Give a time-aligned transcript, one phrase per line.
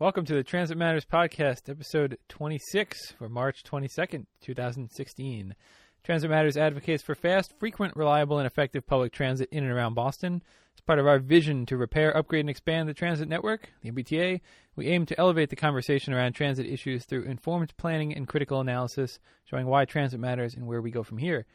[0.00, 5.54] Welcome to the Transit Matters Podcast, episode 26 for March 22nd, 2016.
[6.02, 10.42] Transit Matters advocates for fast, frequent, reliable, and effective public transit in and around Boston.
[10.76, 14.40] As part of our vision to repair, upgrade, and expand the transit network, the MBTA,
[14.74, 19.20] we aim to elevate the conversation around transit issues through informed planning and critical analysis,
[19.44, 21.46] showing why transit matters and where we go from here.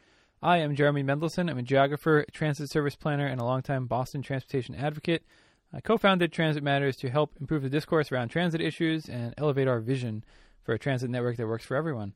[0.42, 1.50] I am Jeremy Mendelson.
[1.50, 5.24] I'm a geographer, transit service planner, and a longtime Boston transportation advocate.
[5.72, 9.68] I co founded Transit Matters to help improve the discourse around transit issues and elevate
[9.68, 10.24] our vision
[10.64, 12.14] for a transit network that works for everyone.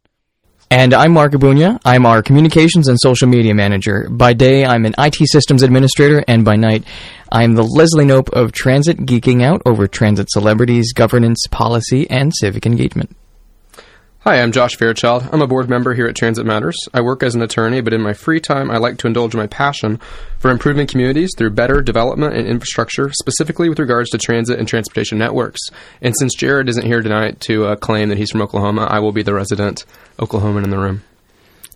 [0.70, 1.78] And I'm Marc Ebuña.
[1.84, 4.08] I'm our communications and social media manager.
[4.10, 6.84] By day, I'm an IT systems administrator, and by night,
[7.30, 12.66] I'm the Leslie Knope of transit, geeking out over transit celebrities, governance, policy, and civic
[12.66, 13.14] engagement.
[14.24, 15.28] Hi, I'm Josh Fairchild.
[15.32, 16.78] I'm a board member here at Transit Matters.
[16.94, 19.46] I work as an attorney, but in my free time, I like to indulge my
[19.46, 20.00] passion
[20.38, 25.18] for improving communities through better development and infrastructure, specifically with regards to transit and transportation
[25.18, 25.60] networks.
[26.00, 29.12] And since Jared isn't here tonight to uh, claim that he's from Oklahoma, I will
[29.12, 29.84] be the resident
[30.18, 31.02] Oklahoman in the room.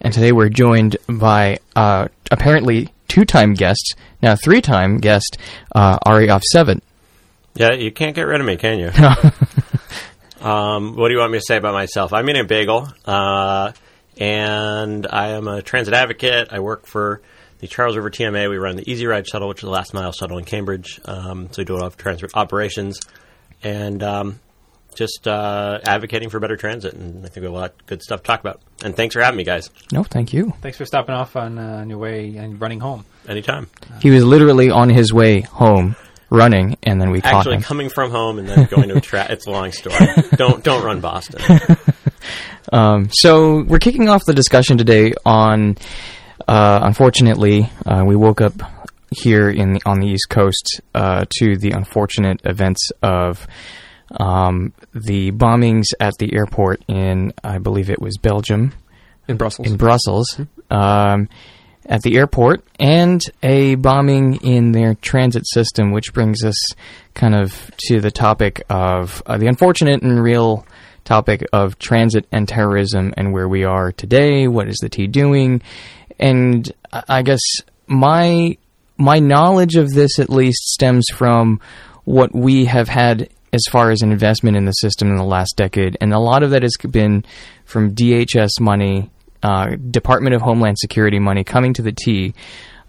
[0.00, 5.36] And today we're joined by uh, apparently two-time guests, now three-time guest
[5.74, 6.80] uh, Ari Ofsevit.
[7.56, 8.90] Yeah, you can't get rid of me, can you?
[10.40, 12.12] um, what do you want me to say about myself?
[12.12, 13.72] I'm in a bagel, uh,
[14.18, 16.48] and I am a transit advocate.
[16.50, 17.20] I work for
[17.58, 18.48] the Charles River TMA.
[18.48, 21.00] We run the EZRide Shuttle, which is the last mile shuttle in Cambridge.
[21.04, 23.00] Um, so we do a lot of transit operations,
[23.62, 24.40] and um,
[24.94, 26.94] just uh, advocating for better transit.
[26.94, 28.60] And I think we have a lot of good stuff to talk about.
[28.82, 29.70] And thanks for having me, guys.
[29.92, 30.52] No, thank you.
[30.60, 33.04] Thanks for stopping off on, uh, on your way and running home.
[33.28, 33.68] Anytime.
[34.00, 35.96] He was literally on his way home,
[36.30, 37.62] running, and then we caught Actually, him.
[37.62, 39.30] coming from home and then going to a track.
[39.30, 39.96] it's a long story.
[40.36, 41.40] don't don't run Boston.
[42.70, 45.78] Um, so we're kicking off the discussion today on.
[46.46, 48.52] Uh, unfortunately, uh, we woke up
[49.10, 53.46] here in the, on the East Coast uh, to the unfortunate events of
[54.18, 58.72] um, the bombings at the airport in, I believe it was Belgium,
[59.28, 59.66] In Brussels.
[59.66, 60.40] in Brussels,
[60.70, 61.28] um,
[61.88, 66.56] at the airport, and a bombing in their transit system, which brings us
[67.14, 70.66] kind of to the topic of uh, the unfortunate and real
[71.04, 74.46] topic of transit and terrorism and where we are today.
[74.46, 75.62] What is the T doing?
[76.18, 77.40] And I guess
[77.86, 78.58] my
[78.98, 81.60] my knowledge of this at least stems from
[82.04, 85.54] what we have had as far as an investment in the system in the last
[85.56, 87.24] decade, and a lot of that has been
[87.64, 89.10] from DHS money,
[89.42, 92.34] uh, Department of Homeland Security money coming to the T.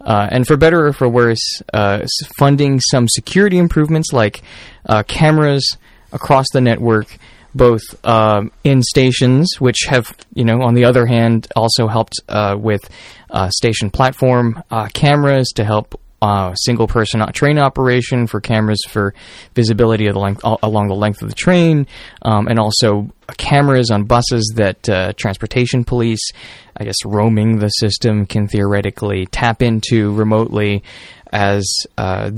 [0.02, 2.06] Uh, and for better or for worse, uh,
[2.38, 4.42] funding some security improvements like
[4.86, 5.78] uh, cameras
[6.14, 7.18] across the network,
[7.54, 12.56] both um, in stations, which have, you know, on the other hand, also helped uh,
[12.58, 12.82] with
[13.30, 19.14] uh, station platform cameras to help uh, single person train operation for cameras for
[19.56, 21.88] visibility the length along the length of the train,
[22.22, 26.32] um, and also cameras on buses that uh, transportation police,
[26.76, 30.84] I guess, roaming the system can theoretically tap into remotely
[31.32, 31.66] as
[31.98, 32.32] uh,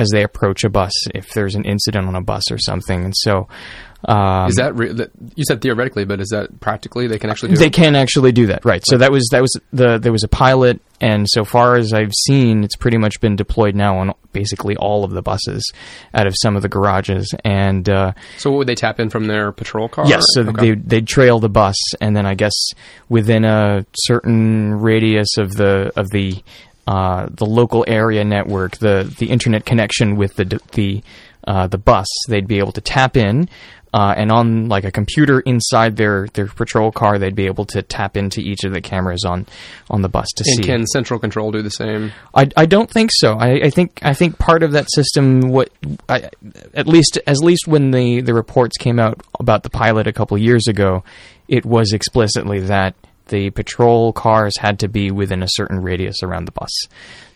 [0.00, 3.14] as they approach a bus if there's an incident on a bus or something, and
[3.16, 3.48] so.
[4.04, 7.50] Um, is that, re- that you said theoretically, but is that practically they can actually
[7.50, 7.72] do they it?
[7.72, 8.82] can actually do that, right?
[8.86, 12.12] So that was that was the there was a pilot, and so far as I've
[12.26, 15.68] seen, it's pretty much been deployed now on basically all of the buses
[16.14, 17.34] out of some of the garages.
[17.44, 20.06] And uh, So what would they tap in from their patrol car?
[20.06, 20.74] yes, so Okay.
[20.74, 22.54] they they'd trail the bus, and then I guess
[23.08, 26.36] within a certain radius of the of the
[26.88, 31.02] uh, the local area network, the the internet connection with the the
[31.46, 33.48] uh, the bus, they'd be able to tap in.
[33.90, 37.80] Uh, and on like a computer inside their, their patrol car, they'd be able to
[37.80, 39.46] tap into each of the cameras on,
[39.88, 40.62] on the bus to And see.
[40.62, 42.12] can central control do the same?
[42.34, 43.38] I, I don't think so.
[43.38, 45.70] I, I think I think part of that system, what
[46.06, 46.28] I,
[46.74, 50.36] at least at least when the, the reports came out about the pilot a couple
[50.36, 51.02] years ago,
[51.48, 52.94] it was explicitly that
[53.28, 56.70] the patrol cars had to be within a certain radius around the bus.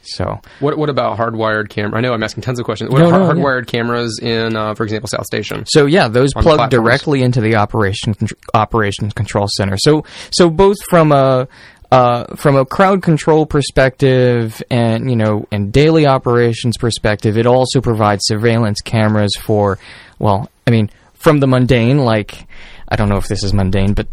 [0.05, 1.99] So What What about hardwired camera?
[1.99, 2.91] I know I'm asking tons of questions.
[2.91, 3.45] What No, about no, hard- yeah.
[3.45, 5.65] hardwired cameras in, uh, for example, South Station?
[5.67, 8.15] So yeah, those plug directly into the operation
[8.53, 9.77] operations control center.
[9.79, 11.47] So so both from a
[11.93, 17.81] uh, from a crowd control perspective and you know and daily operations perspective, it also
[17.81, 19.79] provides surveillance cameras for
[20.19, 22.47] well, I mean from the mundane like
[22.93, 24.07] I don't know if this is mundane, but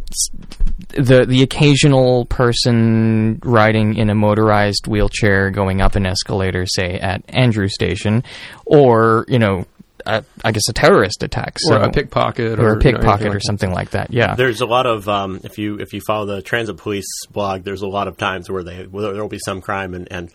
[0.88, 7.22] the the occasional person riding in a motorized wheelchair going up an escalator, say at
[7.28, 8.24] Andrew Station,
[8.66, 9.66] or you know,
[10.06, 13.26] a, I guess a terrorist attack, Or a pickpocket, or, or, a you know, pickpocket
[13.26, 14.14] anything or something like that.
[14.14, 17.64] Yeah, There's a lot of um, if you if you follow the transit police blog,
[17.64, 20.31] there's a lot of times where they where there will be some crime and, and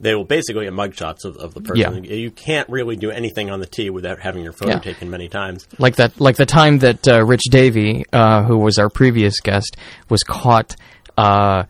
[0.00, 2.04] they will basically get mugshots of, of the person.
[2.04, 2.12] Yeah.
[2.14, 4.78] You can't really do anything on the T without having your photo Yeah.
[4.80, 5.66] taken many times.
[5.78, 9.76] like that like the time that uh, Rich Davey, uh, who was our previous guest,
[10.08, 10.76] was caught.
[11.16, 11.64] Uh,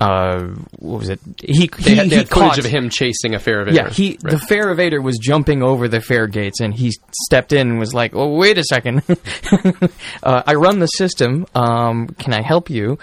[0.00, 1.18] uh, what was it?
[1.42, 3.72] He They he, had, they he had footage caught, of him chasing a fare evader.
[3.74, 6.92] Yeah, he the fare evader was jumping over the fare gates, and he
[7.24, 9.02] stepped in and was like, "Oh, wait a second,
[10.22, 11.46] uh, I run the system.
[11.54, 12.98] Um, can I help you?"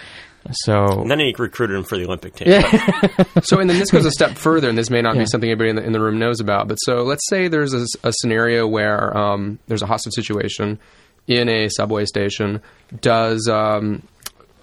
[0.52, 2.50] So And then he recruited him for the Olympic team.
[2.50, 5.22] yeah, So, and then this goes a step further, and this may not Yeah.
[5.22, 6.68] be something anybody in the, in the room knows about.
[6.68, 10.80] But so, let's say there's a, a scenario where um, there's a hostage situation
[11.28, 12.62] in a subway station.
[13.02, 14.04] Does um,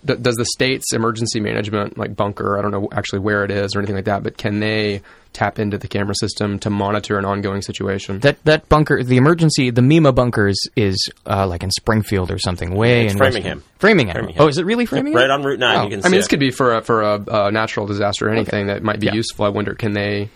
[0.06, 3.74] th- does the state's emergency management, like bunker, I don't know actually where it is
[3.74, 5.02] or anything like that, but can they
[5.32, 8.20] tap into the camera system to monitor an ongoing situation?
[8.20, 12.38] that that bunker, the emergency, the MEMA bunker is, is uh, like in Springfield or
[12.38, 13.58] something, way It's in Framingham.
[13.58, 14.14] West- Framingham.
[14.14, 14.42] Framingham.
[14.44, 15.20] Oh, is it really Framingham?
[15.20, 15.82] Right on Route 9, Oh.
[15.84, 16.30] you can I mean, this it.
[16.30, 19.14] could be for a, for a, a natural disaster or anything that might be Yeah.
[19.14, 19.44] useful.
[19.44, 20.28] I wonder, can they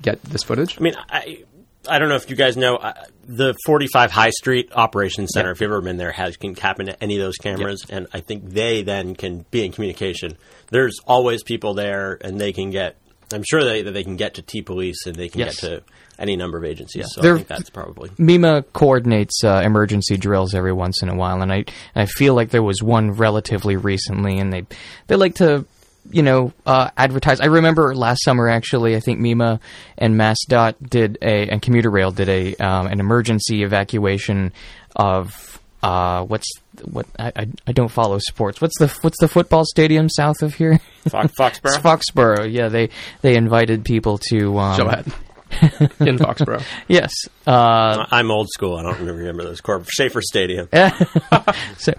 [0.00, 0.78] get this footage?
[0.78, 1.42] I mean, I
[1.88, 2.92] I don't know if you guys know uh,
[3.26, 5.50] the 45 High Street Operations Center.
[5.50, 8.20] If you've ever been there, has can tap into any of those cameras, and I
[8.20, 10.36] think they then can be in communication.
[10.70, 12.96] There's always people there, and they can get.
[13.32, 15.60] I'm sure they that they can get to T Police and they can Yes.
[15.60, 15.82] get to
[16.18, 17.06] any number of agencies.
[17.12, 18.08] So I think that's probably.
[18.18, 21.64] MEMA coordinates uh, emergency drills every once in a while, and I
[21.94, 24.66] I feel like there was one relatively recently, and they
[25.08, 25.66] they like to
[26.10, 27.40] you know uh, advertise.
[27.40, 29.60] I remember last summer actually, I think MEMA
[29.96, 34.52] and MassDOT did a and Commuter Rail did a um, an emergency evacuation
[34.96, 36.48] of uh, what's
[36.84, 38.60] what I, I I don't follow sports.
[38.60, 40.80] What's the what's the football stadium south of here?
[41.08, 41.78] Fox, Foxborough.
[41.82, 42.52] Foxborough.
[42.52, 42.90] Yeah, they
[43.22, 45.12] they invited people to um, Go ahead.
[46.00, 46.62] in Foxborough.
[46.88, 47.12] Yes.
[47.46, 48.76] Uh, I'm old school.
[48.76, 49.60] I don't remember those.
[49.60, 50.68] Corp Schaefer Stadium.
[51.78, 51.92] so,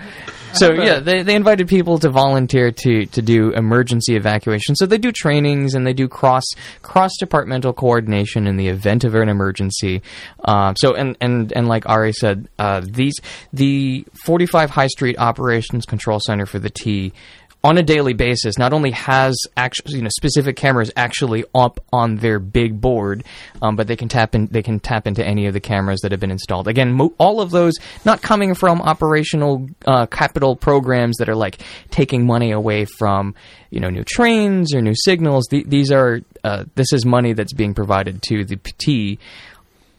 [0.54, 4.76] so yeah, they, they invited people to volunteer to, to do emergency evacuation.
[4.76, 6.44] So they do trainings and they do cross
[6.82, 10.02] cross departmental coordination in the event of an emergency.
[10.44, 13.16] Um, so and, and and like Ari said, uh, these
[13.54, 17.14] the 45 High Street Operations Control Center for the T.
[17.62, 22.16] On a daily basis, not only has actually you know specific cameras actually up on
[22.16, 23.26] their big board,
[23.62, 26.12] um, but they can tap in they can tap into any of the cameras that
[26.12, 26.70] have been installed.
[26.70, 27.74] Again, mo- all of those
[28.06, 31.60] not coming from operational uh, capital programs that are like
[31.92, 33.36] taking money away from
[33.72, 35.46] you know new trains or new signals.
[35.48, 39.20] Th- these are uh, this is money that's being provided to the PT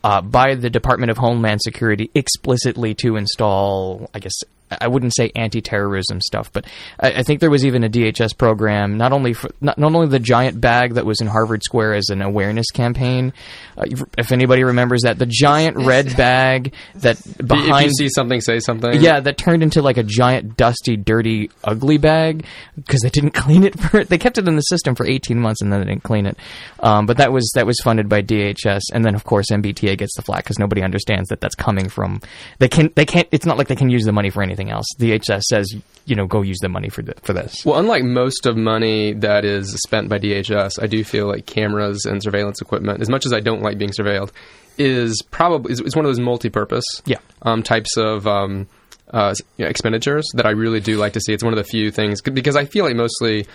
[0.02, 4.32] uh, by the Department of Homeland Security explicitly to install, I guess.
[4.80, 6.66] I wouldn't say anti-terrorism stuff, but
[6.98, 10.08] I, I think there was even a DHS program, not only for not, not only
[10.08, 13.32] the giant bag that was in Harvard Square as an awareness campaign.
[13.76, 13.84] Uh,
[14.16, 18.60] if- anybody remembers that, the giant red bag that behind if you see something, say
[18.60, 19.00] something.
[19.00, 22.44] yeah, that turned into like a giant, dusty, dirty, ugly bag
[22.76, 24.04] because they didn't clean it for.
[24.04, 26.36] They kept it in the system for eighteen months and then they didn't clean it.
[26.80, 30.14] Um, but that was that was funded by DHS, and then of course MBTA gets
[30.16, 32.20] the flack because nobody understands that that's coming from.
[32.58, 33.28] They can they can't.
[33.32, 34.84] It's not like they can use the money for anything else.
[34.98, 35.72] DHS says
[36.06, 37.64] you know go use the money for the, for this.
[37.64, 42.04] Well, unlike most of money that is spent by DHS, I do feel like cameras
[42.04, 44.32] and surveillance equipment, as much as I don't like being surveilled,
[44.76, 47.18] is probably is, is one of those multi-purpose Yeah.
[47.42, 48.66] um, types of um,
[49.12, 51.32] uh, you know, expenditures that I really do like to see.
[51.32, 53.46] It's one of the few things because I feel like mostly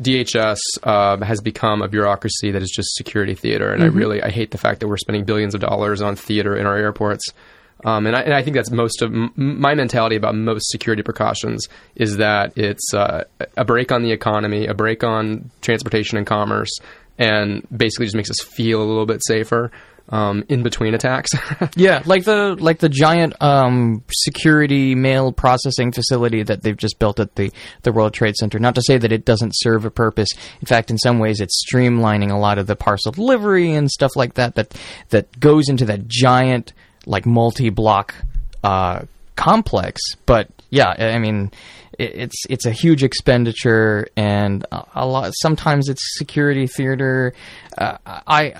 [0.00, 4.30] DHS uh, has become a bureaucracy that is just security theater, and I really I
[4.30, 7.24] hate the fact that we're spending billions of dollars on theater in our airports.
[7.84, 11.02] Um, and, I, and I think that's most of m- my mentality about most security
[11.02, 13.24] precautions is that it's uh,
[13.56, 16.70] a break on the economy, a break on transportation and commerce,
[17.18, 19.70] and basically just makes us feel a little bit safer
[20.08, 21.30] um, in between attacks.
[21.76, 27.18] Yeah, like the like the giant um, security mail processing facility that they've just built
[27.18, 27.50] at the
[27.82, 28.58] the World Trade Center.
[28.58, 30.28] Not to say that it doesn't serve a purpose.
[30.60, 34.14] In fact, in some ways, it's streamlining a lot of the parcel delivery and stuff
[34.16, 34.54] like that.
[34.56, 34.74] That
[35.10, 36.72] that goes into that giant
[37.06, 38.14] like multi-block
[38.64, 39.02] uh,
[39.36, 40.00] complex.
[40.26, 41.50] But yeah, I mean.
[41.98, 45.30] it- It's it's a huge expenditure, and a lot.
[45.42, 47.34] Sometimes it's security theater.
[47.76, 48.54] Uh, I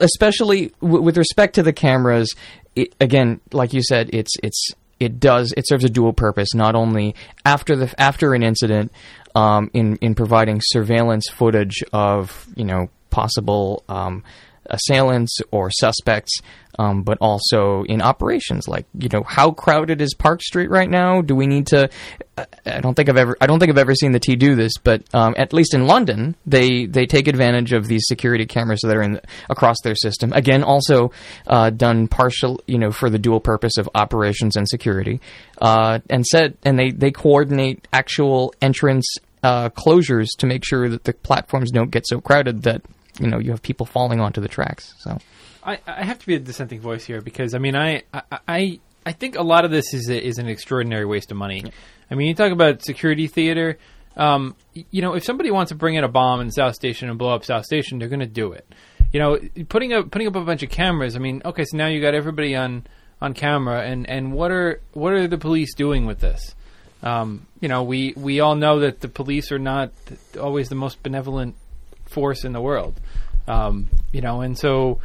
[0.00, 2.34] especially with respect to the cameras
[2.74, 6.74] it, again like you said it's it's it does it serves a dual purpose not
[6.74, 8.90] only after the after an incident
[9.34, 14.24] um, in in providing surveillance footage of you know possible um,
[14.68, 16.40] assailants or suspects
[16.78, 18.68] um, but also in operations.
[18.68, 21.20] Like you know how crowded is Park Street right now?
[21.20, 21.90] Do we need to
[22.36, 24.74] I- don't think I've ever I don't think I've ever seen the T do this
[24.82, 28.96] but um, at least in London they they take advantage of these security cameras that
[28.96, 29.20] are in
[29.50, 30.32] across their system.
[30.32, 31.10] Again also
[31.46, 35.20] uh, done partial you know for the dual purpose of operations and security.
[35.60, 39.06] Uh, and said and they they coordinate actual entrance
[39.42, 42.82] uh, closures to make sure that the platforms don't get so crowded that
[43.18, 44.94] you know you have people falling onto the tracks.
[44.98, 45.18] So
[45.62, 48.02] I, I have to be a dissenting voice here because I mean I
[48.46, 51.64] I I, think a lot of this is a, is an extraordinary waste of money.
[52.10, 53.78] I mean, you talk about security theater.
[54.18, 57.18] Um, you know, if somebody wants to bring in a bomb in South Station and
[57.18, 58.66] blow up South Station, they're going to do it.
[59.12, 61.16] You know, putting up putting up a bunch of cameras.
[61.16, 62.86] I mean, okay, so now you got everybody on
[63.22, 66.54] on camera, and and what are what are the police doing with this?
[67.02, 69.92] Um, you know, we we all know that the police are not
[70.38, 71.54] always the most benevolent
[72.08, 73.00] force in the world.
[73.46, 75.00] Um, you know, and so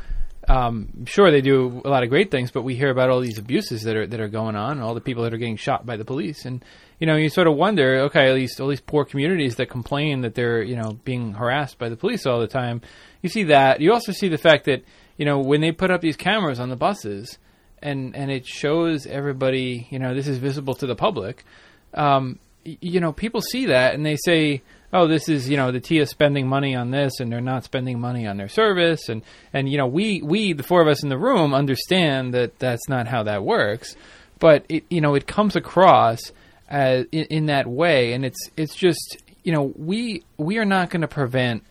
[0.48, 3.38] um, sure they do a lot of great things, but we hear about all these
[3.38, 5.96] abuses that are that are going on, all the people that are getting shot by
[5.96, 6.64] the police, and
[7.00, 10.22] you know, you sort of wonder, okay, at least all these poor communities that complain
[10.22, 12.82] that they're you know being harassed by the police all the time.
[13.22, 13.82] You see that.
[13.82, 14.84] You also see the fact that
[15.18, 17.38] you know when they put up these cameras on the buses,
[17.82, 21.46] and and it shows everybody, you know, this is visible to the public.
[21.94, 24.62] Um, you know, people see that and they say,
[24.94, 28.00] "Oh, this is you know the TIA spending money on this, and they're not spending
[28.00, 31.10] money on their service." And and you know, we we the four of us in
[31.10, 33.96] the room understand that that's not how that works,
[34.40, 36.32] but it you know it comes across
[36.70, 40.90] as in, in that way, and it's it's just you know we we are not
[40.90, 41.64] going to prevent.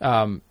[0.00, 0.42] Um,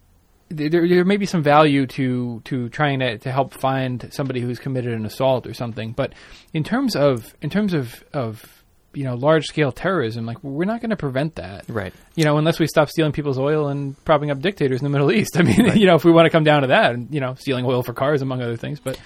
[0.49, 4.59] there, there may be some value to to trying to, to help find somebody who's
[4.59, 6.13] committed an assault or something, but
[6.53, 8.54] in terms of in terms of of
[8.95, 11.93] you know large scale terrorism, like we're not going to prevent that, Right.
[12.15, 15.11] You know, unless we stop stealing people's oil and propping up dictators in the Middle
[15.11, 15.35] East.
[15.39, 17.35] I mean, you know, if we want to come down to that, and you know,
[17.35, 18.99] stealing oil for cars among other things, but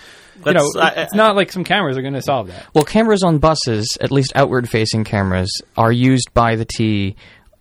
[0.45, 2.67] you know, Let's- it's not like some cameras are going to solve that.
[2.73, 7.15] Well, cameras on buses, at least outward facing cameras, are used by the T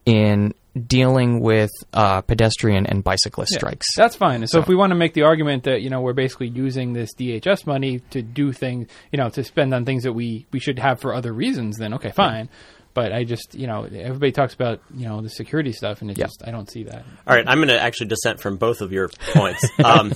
[0.07, 0.55] in
[0.87, 3.87] dealing with uh, pedestrian and bicyclist Yeah, strikes.
[3.97, 4.43] That's fine.
[4.43, 6.93] And so, if we want to make the argument that you know we're basically using
[6.93, 10.61] this DHS money to do things, you know, to spend on things that we we
[10.61, 12.49] should have for other reasons, then okay, fine.
[12.95, 16.19] But I just, you know, everybody talks about you know the security stuff, and it
[16.19, 16.25] Yeah.
[16.27, 17.05] just I don't see that.
[17.27, 19.65] All right, I'm going to actually dissent from both of your points.
[19.85, 20.13] Um,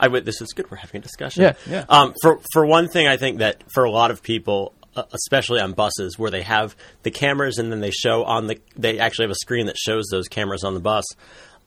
[0.00, 0.24] I would.
[0.24, 0.70] This is good.
[0.70, 1.42] We're having a discussion.
[1.44, 1.84] Yeah, yeah.
[1.88, 4.72] Um, for for one thing, I think that for a lot of people,
[5.12, 8.98] especially on buses, where they have the cameras and then they show on the, they
[8.98, 11.04] actually have a screen that shows those cameras on the bus.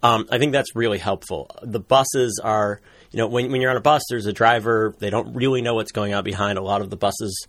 [0.01, 1.49] Um, I think that's really helpful.
[1.61, 2.79] The buses are,
[3.11, 4.95] you know, when when you're on a bus, there's a driver.
[4.99, 6.57] They don't really know what's going on behind.
[6.57, 7.47] A lot of the buses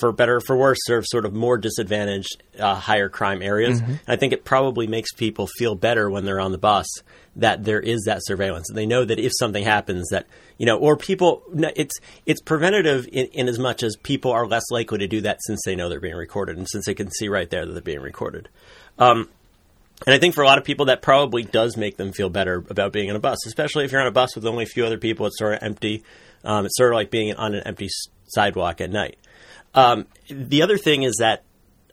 [0.00, 3.80] for better or for worse, serve sort of more disadvantaged, uh, higher crime areas.
[3.80, 6.86] And I think it probably makes people feel better when they're on the bus
[7.36, 8.68] that there is that surveillance.
[8.68, 10.26] And They know that if something happens, that
[10.60, 11.94] you know, or people, it's
[12.26, 15.62] it's preventative in, in as much as people are less likely to do that since
[15.64, 18.02] they know they're being recorded and since they can see right there that they're being
[18.02, 18.46] recorded.
[18.98, 19.30] Um,
[20.06, 22.62] and I think for a lot of people, that probably does make them feel better
[22.68, 24.84] about being on a bus, especially if you're on a bus with only a few
[24.84, 25.24] other people.
[25.24, 26.04] It's sort of empty.
[26.44, 27.88] Um, it's sort of like being on an empty
[28.26, 29.16] sidewalk at night.
[29.74, 31.42] Um, the other thing is that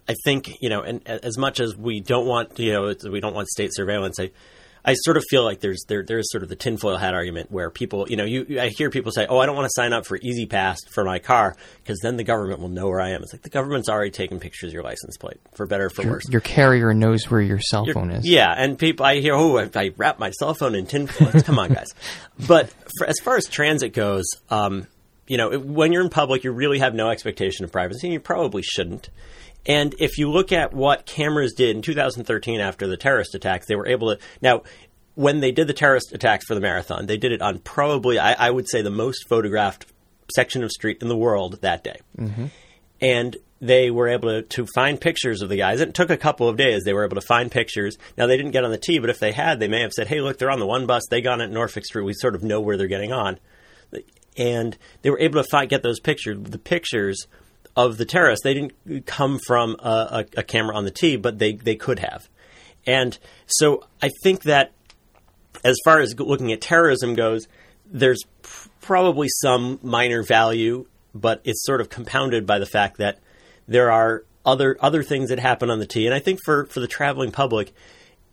[0.10, 3.34] I think you know, and as much as we don't want you know, we don't
[3.34, 4.20] want state surveillance.
[4.20, 4.32] I,
[4.88, 7.52] I sort of feel like there's there there is sort of the tinfoil hat argument
[7.52, 9.92] where people, you know, you I hear people say, "Oh, I don't want to sign
[9.92, 13.22] up for E-ZPass for my car because then the government will know where I am."
[13.22, 16.04] It's like the government's already taken pictures of your license plate, for better or for
[16.04, 16.30] Your, worse.
[16.30, 18.26] your carrier knows where your cell You're- phone is.
[18.26, 21.32] Yeah, and people, I hear, oh, I, I wrap my cell phone in tinfoil.
[21.44, 21.94] Come on, guys.
[22.48, 24.88] But for, as far as transit goes, um,
[25.28, 28.20] you know, when you're in public, you really have no expectation of privacy, and you
[28.22, 29.10] probably shouldn't.
[29.66, 33.76] And if you look at what cameras did in 2013 after the terrorist attacks, they
[33.76, 34.22] were able to.
[34.42, 34.64] Now,
[35.16, 38.48] when they did the terrorist attacks for the marathon, they did it on probably, I,
[38.48, 39.88] I would say, the most photographed
[40.34, 42.48] section of street in the world that day mm-hmm.
[43.00, 45.82] and they were able to, to find pictures of the guys.
[45.82, 46.84] It took a couple of days.
[46.84, 47.98] They were able to find pictures.
[48.18, 50.08] Now they didn't get on the T, but if they had, they may have said,
[50.08, 51.08] "Hey, look, they're on the one bus.
[51.10, 52.04] They got on at Norfolk Street.
[52.04, 53.40] We sort of know where they're getting on."
[54.38, 56.38] And they were able to find, get those pictures.
[56.40, 57.26] The pictures
[57.78, 61.38] of the terrorists they didn't come from a, a, a camera on the T, but
[61.38, 62.28] they they could have.
[62.86, 64.72] And so I think that
[65.64, 67.48] as far as looking at terrorism goes,
[67.86, 73.20] there's pr- probably some minor value, but it's sort of compounded by the fact that
[73.68, 76.08] there are other other things that happen on the T.
[76.08, 77.74] And I think for, for the traveling public,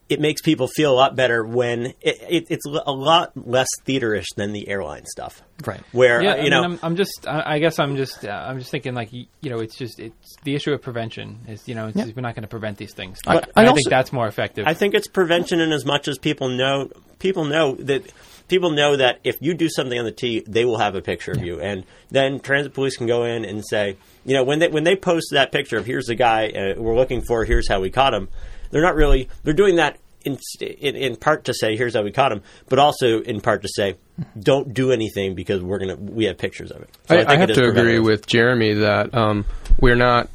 [0.09, 4.27] it makes people feel a lot better when it, it, it's a lot less theaterish
[4.37, 5.81] than the airline stuff, Right.
[5.93, 8.25] Where Yeah, uh, you I know, mean, I'm, I'm just, I I guess I'm just,
[8.25, 11.67] uh, I'm just thinking like, you know, it's just, it's the issue of prevention is,
[11.67, 12.07] you know, it's, Yeah.
[12.15, 13.19] we're not going to prevent these things.
[13.27, 14.67] I- And I I, also- think that's more effective.
[14.67, 18.13] I think it's prevention in as much as people know people know that
[18.49, 21.33] people know that if you do something on the T, they will have a picture
[21.33, 23.97] of you, and then transit police can go in and say,
[24.27, 26.95] you know, when they when they post that picture of here's the guy uh, we're
[26.97, 28.29] looking for, here's how we caught him.
[28.75, 29.99] They're not really they're doing that.
[30.25, 32.41] In, in, in part to say here's how we caught him,
[32.71, 33.97] but also in part to say
[34.41, 36.89] don't do anything because we're gonna we have pictures of it.
[37.07, 39.45] So I, think I have is to agree with Jeremy that um,
[39.81, 40.31] we're not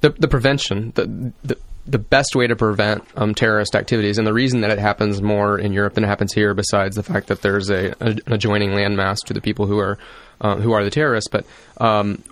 [0.00, 0.92] the the prevention.
[0.94, 4.78] The, the the best way to prevent um, terrorist activities, and the reason that it
[4.78, 8.16] happens more in Europe than it happens here, besides the fact that there's a, a
[8.26, 9.98] an adjoining landmass to the people who are
[10.40, 11.44] uh, who are the terrorists, but
[11.76, 12.22] um,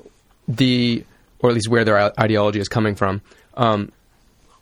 [0.48, 1.04] the
[1.40, 3.20] or at least where their ideology is coming from,
[3.58, 3.92] um,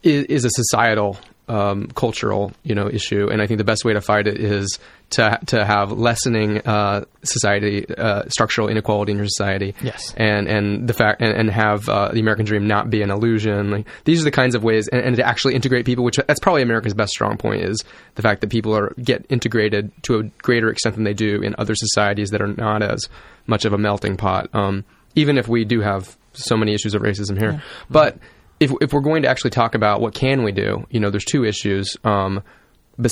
[0.03, 1.19] is, is, a societal,
[1.49, 3.29] um, cultural, you know, issue.
[3.31, 4.79] And I think the best way to fight it is
[5.11, 9.75] to to have lessening uh, society uh, structural inequality in your society.
[9.83, 10.15] Yes.
[10.17, 13.71] And and the fact and, and have uh, the American dream not be an illusion.
[13.71, 16.41] Like these are the kinds of ways, and, and, to actually integrate people, which that's
[16.41, 20.23] probably America's best strong point is the fact that people are get integrated to a
[20.43, 23.09] greater extent than they do in other societies that are not as
[23.47, 24.49] much of a melting pot.
[24.55, 27.53] Um, even if we do have so many issues of racism here.
[27.53, 27.61] Yeah.
[27.91, 28.17] But
[28.63, 31.25] if if we're going to actually talk about what can we do, you know, there's
[31.25, 31.97] two issues.
[32.05, 32.43] Um,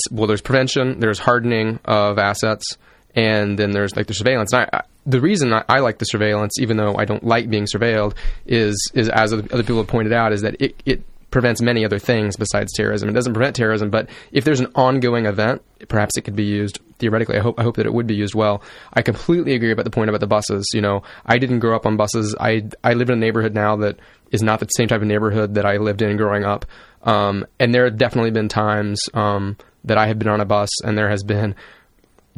[0.09, 2.77] well, there's prevention, there's hardening of assets,
[3.15, 4.53] and then there's like the surveillance.
[4.53, 7.65] I, I, the reason I, I, like the surveillance, even though I don't like being
[7.65, 8.15] surveilled,
[8.45, 11.99] is is as other people have pointed out, is that it, it prevents many other
[11.99, 13.09] things besides terrorism.
[13.09, 16.79] It doesn't prevent terrorism, but if there's an ongoing event, perhaps it could be used
[17.01, 17.37] theoretically.
[17.37, 18.63] I hope I hope that it would be used well.
[18.93, 20.65] I completely agree about the point about the buses.
[20.73, 22.33] You know, I didn't grow up on buses.
[22.39, 23.99] I I live in a neighborhood now that
[24.31, 26.65] is not the same type of neighborhood that I lived in growing up.
[27.03, 30.69] Um, and there have definitely been times um, that I have been on a bus,
[30.83, 31.55] and there has been,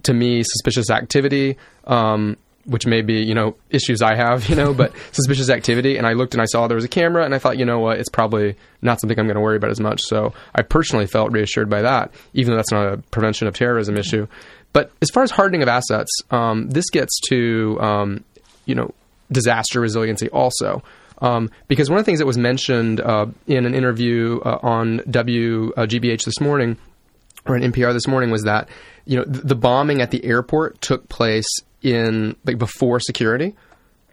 [0.03, 1.57] to me, suspicious activity.
[1.85, 5.97] Um, which may be you know issues I have, you know, but suspicious activity.
[5.97, 7.79] And I looked and I saw there was a camera, and I thought, you know
[7.79, 10.01] what, it's probably not something I'm going to worry about as much.
[10.03, 13.97] So I personally felt reassured by that, even though that's not a prevention of terrorism
[13.97, 14.27] issue.
[14.73, 18.23] But as far as hardening of assets, um, this gets to um,
[18.65, 18.93] you know
[19.31, 20.83] disaster resiliency also.
[21.19, 24.99] Um, because one of the things that was mentioned uh, in an interview uh, on
[24.99, 26.77] WGBH this morning,
[27.45, 28.67] or an NPR this morning, was that
[29.05, 31.47] you know the bombing at the airport took place
[31.83, 33.55] in like before security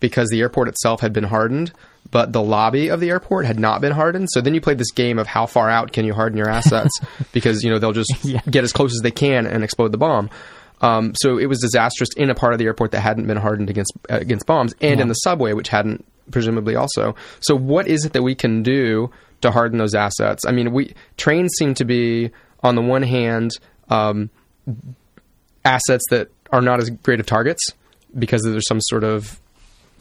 [0.01, 1.73] because the airport itself had been hardened,
[2.11, 4.29] but the lobby of the airport had not been hardened.
[4.31, 6.93] So then you play this game of how far out can you harden your assets
[7.33, 8.41] because you know they'll just yeah.
[8.51, 10.31] get as close as they can and explode the bomb.
[10.83, 13.71] Um, so it was disastrous in a part of the airport that hadn't been hardened
[13.71, 15.03] against uh, against bombs, and yeah.
[15.03, 17.15] in the subway, which hadn't presumably also.
[17.41, 19.11] So what is it that we can do
[19.43, 20.45] to harden those assets?
[20.47, 22.31] I mean, we trains seem to be
[22.63, 23.53] on the one hand
[23.91, 24.31] um,
[25.65, 27.63] assets that are not as great of targets
[28.19, 29.41] because there's some sort of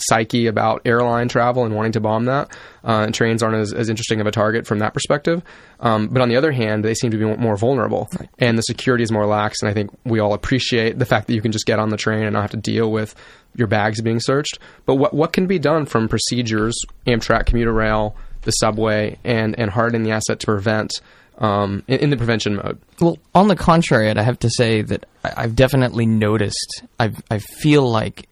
[0.01, 2.49] psyche about airline travel and wanting to bomb that.
[2.83, 5.43] Uh, and trains aren't as, as, interesting of a target from that perspective.
[5.79, 8.29] Um, but on the other hand, they seem to be more vulnerable, right.
[8.39, 9.61] and the security is more lax.
[9.61, 11.97] And I think we all appreciate the fact that you can just get on the
[11.97, 13.15] train and not have to deal with
[13.55, 14.59] your bags being searched.
[14.85, 19.69] But what what can be done from procedures, Amtrak, commuter rail, the subway, and and
[19.69, 20.91] hardening the asset to prevent
[21.39, 22.79] um, in, in, the prevention mode.
[22.99, 26.83] Well, on the contrary, I have to say that I, have definitely noticed.
[26.99, 28.27] i I feel like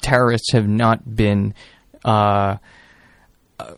[0.00, 1.54] terrorists have not been.
[2.04, 2.56] Uh,
[3.60, 3.74] uh,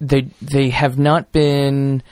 [0.00, 2.02] they they have not been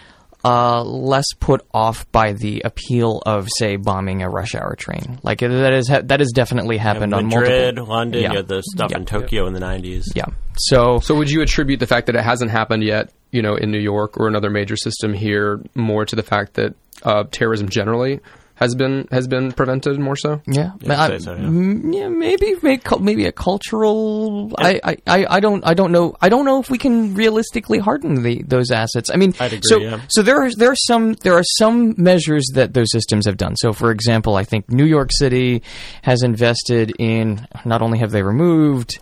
[0.44, 5.18] uh, less put off by the appeal of, say, bombing a rush hour train.
[5.22, 7.94] Like that is ha- that has definitely happened yeah, Madrid, on multiple.
[7.94, 8.30] London, yeah.
[8.30, 8.98] you had the stuff yeah.
[8.98, 10.04] in Tokyo in the '90s.
[10.14, 10.26] Yeah.
[10.56, 13.70] So, so would you attribute the fact that it hasn't happened yet, you know, in
[13.70, 18.20] New York or another major system here, more to the fact that uh, terrorism generally
[18.58, 20.42] has been has been prevented more so.
[20.46, 21.42] Yeah, yeah, I, so, yeah.
[21.42, 22.54] Mm, yeah maybe
[23.00, 24.52] maybe a cultural.
[24.58, 28.22] I, I, I don't I don't know I don't know if we can realistically harden
[28.22, 29.10] the those assets.
[29.10, 30.00] I mean, agree, so yeah.
[30.08, 33.54] so there are there are some there are some measures that those systems have done.
[33.56, 35.62] So, for example, I think New York City
[36.02, 38.98] has invested in not only have they removed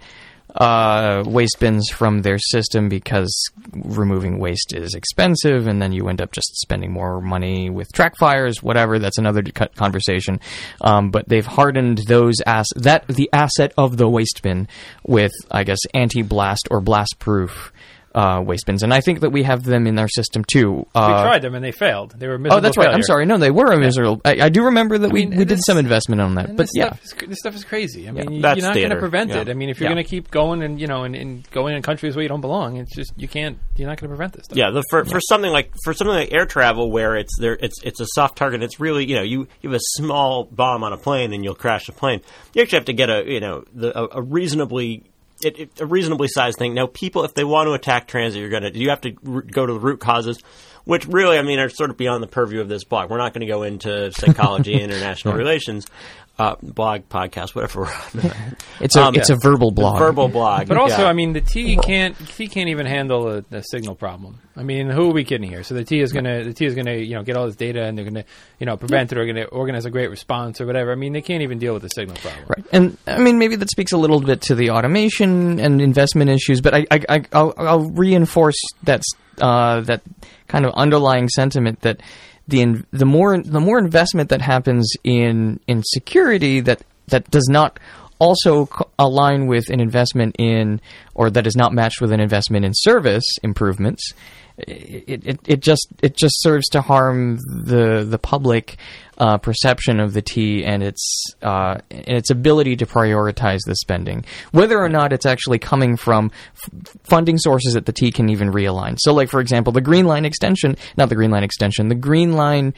[0.57, 3.33] uh, waste bins from their system because
[3.73, 8.17] removing waste is expensive, and then you end up just spending more money with track
[8.19, 8.99] fires, whatever.
[8.99, 9.43] That's another
[9.75, 10.41] conversation.
[10.81, 14.69] Um, but they've hardened those ass that the asset of the waste bin
[15.05, 17.73] with, I guess, anti-blast or blast-proof
[18.17, 20.87] uh, waste bins, and I think that we have them in our system too.
[20.95, 22.19] Uh, we tried them and they failed.
[22.19, 22.57] They were miserable.
[22.57, 22.89] Oh, that's right.
[22.89, 23.27] I'm sorry.
[23.27, 24.23] No, they were a miserable.
[24.25, 26.65] I, I do remember that I we, mean, we did some investment on that, but
[26.65, 28.09] this yeah, stuff is, this stuff is crazy.
[28.09, 28.55] I mean, yeah.
[28.55, 29.43] you're not going to prevent yeah.
[29.43, 29.51] it.
[29.51, 29.95] I mean, if you're yeah.
[29.95, 32.41] going to keep going and you know and, and, going in countries where you don't
[32.41, 33.59] belong, it's just you can't.
[33.77, 34.47] You're not going to prevent this.
[34.47, 34.57] Stuff.
[34.57, 37.83] Yeah, the, for for something like for something like air travel where it's there, it's
[37.83, 38.63] it's a soft target.
[38.63, 41.55] It's really you know you, you have a small bomb on a plane and you'll
[41.55, 42.23] crash the plane.
[42.55, 45.05] You actually have to get a you know the, a, a reasonably
[45.43, 46.75] it, it, a reasonably sized thing.
[46.75, 49.43] Now, people, if they want to attack transit, you're going to you have to r-
[49.43, 50.39] go to the root causes,
[50.85, 53.11] which really, I mean, are sort of beyond the purview of this blog.
[53.11, 55.87] We're not going to go into psychology and international relations
[56.39, 57.91] uh, blog, podcast, whatever.
[58.81, 60.69] it's a um, it's a verbal blog, verbal blog.
[60.69, 61.09] But also, yeah.
[61.09, 64.39] I mean, the T can't T can't even handle a, a, signal problem.
[64.55, 65.63] I mean, who are we kidding here?
[65.63, 67.85] So the T is gonna the T is gonna you know get all this data
[67.85, 68.25] and they're gonna
[68.59, 70.93] you know prevent it or gonna organize a great response or whatever.
[70.93, 72.45] I mean, they can't even deal with the signal problem.
[72.49, 76.29] Right, and I mean maybe that speaks a little bit to the automation and investment
[76.29, 79.03] issues, but I, I, I will I'll reinforce that
[79.41, 80.03] uh, that
[80.49, 82.01] kind of underlying sentiment that
[82.49, 87.79] the the more the more investment that happens in in security that that does not
[88.19, 90.81] also co- align with an investment in
[91.15, 94.15] or that is not matched with an investment in service improvements
[94.59, 98.77] it, it, it just it just serves to harm the the public
[99.19, 104.25] uh, perception of the T and its uh, and its ability to prioritize the spending,
[104.53, 108.51] whether or not it's actually coming from f- funding sources that the T can even
[108.51, 108.97] realign.
[108.99, 112.33] So, like for example, the Green Line extension, not the Green Line extension, the Green
[112.33, 112.73] Line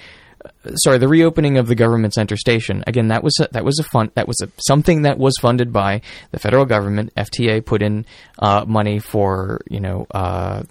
[0.45, 2.83] uh, sorry, the reopening of the government center station.
[2.87, 5.73] Again, that was a, that was a fun that was a, something that was funded
[5.73, 7.13] by the federal government.
[7.17, 8.05] FTA put in
[8.39, 10.63] uh, money for you know uh,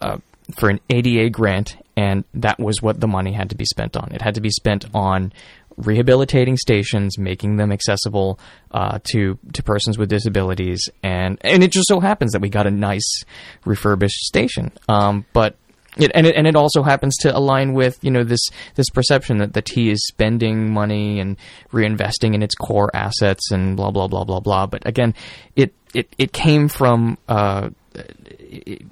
[0.00, 0.18] uh,
[0.56, 4.12] for an ADA grant, and that was what the money had to be spent on.
[4.12, 5.32] It had to be spent on
[5.76, 8.38] rehabilitating stations, making them accessible
[8.72, 12.66] uh, to to persons with disabilities, and and it just so happens that we got
[12.66, 13.24] a nice
[13.64, 14.72] refurbished station.
[14.88, 15.56] Um, but
[15.96, 19.38] it, and it, and it also happens to align with you know this this perception
[19.38, 21.36] that the T is spending money and
[21.72, 24.66] reinvesting in its core assets and blah blah blah blah blah.
[24.66, 25.14] But again,
[25.56, 27.70] it it, it came from uh,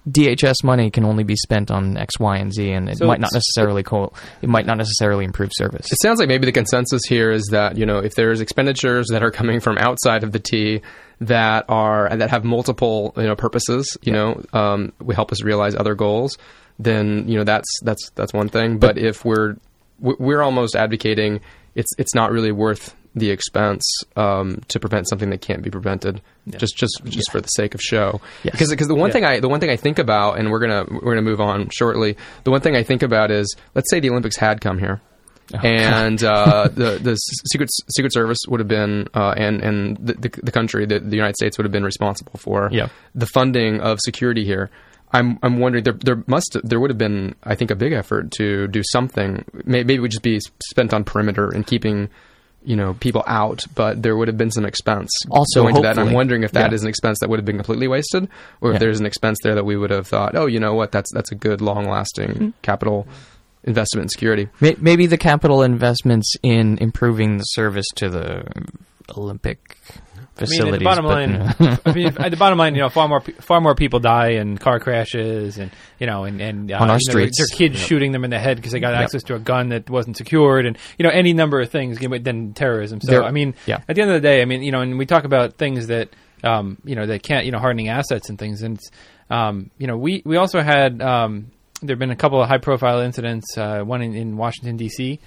[0.08, 3.20] DHS money can only be spent on X, Y, and Z, and it So might
[3.20, 5.86] not necessarily co- it might not necessarily improve service.
[5.90, 9.22] It sounds like maybe the consensus here is that you know if there's expenditures that
[9.22, 10.82] are coming from outside of the T
[11.20, 15.74] that are that have multiple you know purposes, you know, um, will help us realize
[15.74, 16.36] other goals.
[16.78, 18.78] Then you know that's that's that's one thing.
[18.78, 19.56] But, if we're
[19.98, 21.40] we're almost advocating
[21.76, 23.82] it's it's not really worth the expense
[24.14, 26.20] um, to prevent something that can't be prevented
[26.58, 28.20] just just just for the sake of show.
[28.44, 28.52] Yes.
[28.52, 29.12] Because because the one Yeah.
[29.14, 31.68] thing I the one thing I think about, and we're gonna we're gonna move on
[31.70, 32.16] shortly.
[32.44, 35.00] The one thing I think about is let's say the Olympics had come here
[35.62, 40.28] and uh, the the secret secret service would have been uh, and and the, the,
[40.42, 42.88] the country the, the United States would have been responsible for Yeah.
[43.14, 44.70] the funding of security here.
[45.12, 48.32] I'm I'm wondering there there must there would have been I think a big effort
[48.32, 52.08] to do something May- maybe it would just be spent on perimeter and keeping
[52.66, 55.98] you know people out but there would have been some expense Also, going to that
[55.98, 56.74] I'm wondering if that yeah.
[56.74, 58.28] is an expense that would have been completely wasted
[58.60, 58.74] or Yeah.
[58.74, 61.10] if there's an expense there that we would have thought oh you know what that's
[61.14, 62.48] that's a good long lasting Mm-hmm.
[62.62, 63.06] capital
[63.64, 68.44] investment in security Maybe the capital investments in improving the service to the
[69.16, 69.78] Olympic
[70.38, 71.78] I mean, at the bottom but, line.
[71.86, 74.58] I mean, at the bottom line, you know, far more far more people die in
[74.58, 77.38] car crashes, and you know, and and uh, On our know, their- streets.
[77.38, 79.02] their kids shooting them in the head because they got Yep.
[79.02, 82.52] access to a gun that wasn't secured, and you know, any number of things than
[82.54, 83.00] terrorism.
[83.00, 83.80] So, I mean, yeah.
[83.88, 85.86] at the end of the day, I mean, you know, and we talk about things
[85.86, 86.10] that
[86.44, 88.78] um, you know they can't, you know, hardening assets and things, and
[89.30, 91.50] um, you know, we we also had um,
[91.82, 95.18] there have been a couple of high profile incidents, uh, one in, in Washington D.C.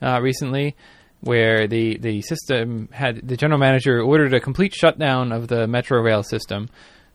[0.00, 0.74] Uh, recently
[1.22, 6.00] where the, the system had the general manager ordered a complete shutdown of the metro
[6.00, 6.68] rail system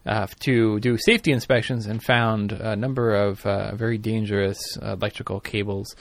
[0.05, 5.39] uh, to do safety inspections and found a number of uh, very dangerous uh, electrical
[5.39, 5.95] cables.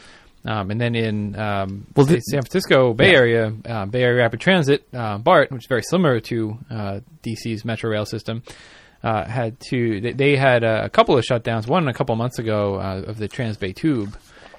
[0.45, 3.19] Um, and then in um, Well, the San Francisco Bay Yeah.
[3.19, 7.65] Area, uh, Bay Area Rapid Transit, uh, BART, which is very similar to uh, DC's
[7.65, 8.45] metro rail system,
[9.03, 10.01] uh, had to.
[10.01, 11.67] They, they had a, couple of shutdowns.
[11.67, 14.17] One a couple months ago uh, of the Transbay Tube,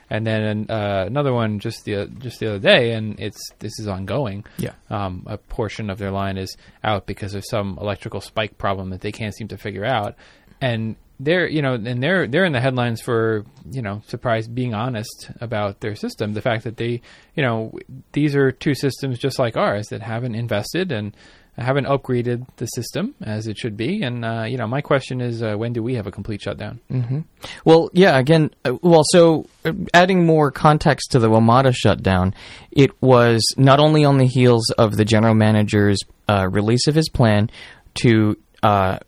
[0.10, 2.94] and then uh, another one just the just the other day.
[2.94, 4.46] And it's this is ongoing.
[4.58, 4.74] Yeah.
[4.90, 9.02] Um, a portion of their line is out because of some electrical spike problem that
[9.02, 10.16] they can't seem to figure out,
[10.62, 14.74] and they're you know and they're they're in the headlines for you know surprise being
[14.74, 17.02] honest about their system the fact that they
[17.36, 17.74] you know
[18.12, 21.16] these are two systems just like ours that haven't invested and
[21.58, 24.04] haven't upgraded the system as it should be.
[24.04, 26.80] And uh, you know my question is uh, when do we have a complete shutdown?
[27.66, 32.34] Well, yeah, again, uh, well, so uh, adding more context to the WMATA shutdown,
[32.72, 37.10] it was not only on the heels of the general manager's uh, release of his
[37.10, 37.50] plan
[38.02, 39.00] to uh,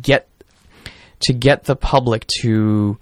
[0.00, 0.28] get
[1.20, 2.98] to get the public to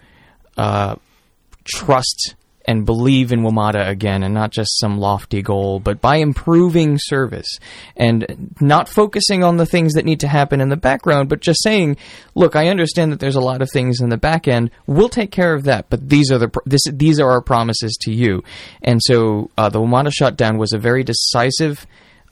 [1.64, 2.34] trust
[2.66, 7.58] and believe in WMATA again and not just some lofty goal, but by improving service
[7.96, 11.62] and not focusing on the things that need to happen in the background, but just
[11.62, 11.96] saying,
[12.34, 14.70] look, I understand that there's a lot of things in the back end.
[14.86, 18.12] We'll take care of that, but these are the this these are our promises to
[18.12, 18.42] you.
[18.82, 21.86] And so uh, the WMATA shutdown was a very decisive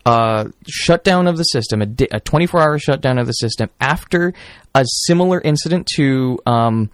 [0.05, 4.35] uh, shutdown of the system, a, di- a 24-hour shutdown of the system after
[4.75, 6.90] a similar incident to um,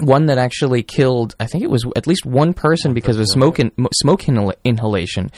[0.00, 1.34] one that actually killed.
[1.38, 5.30] I think it was at least one person because of smoke in, smoke inhal- inhalation.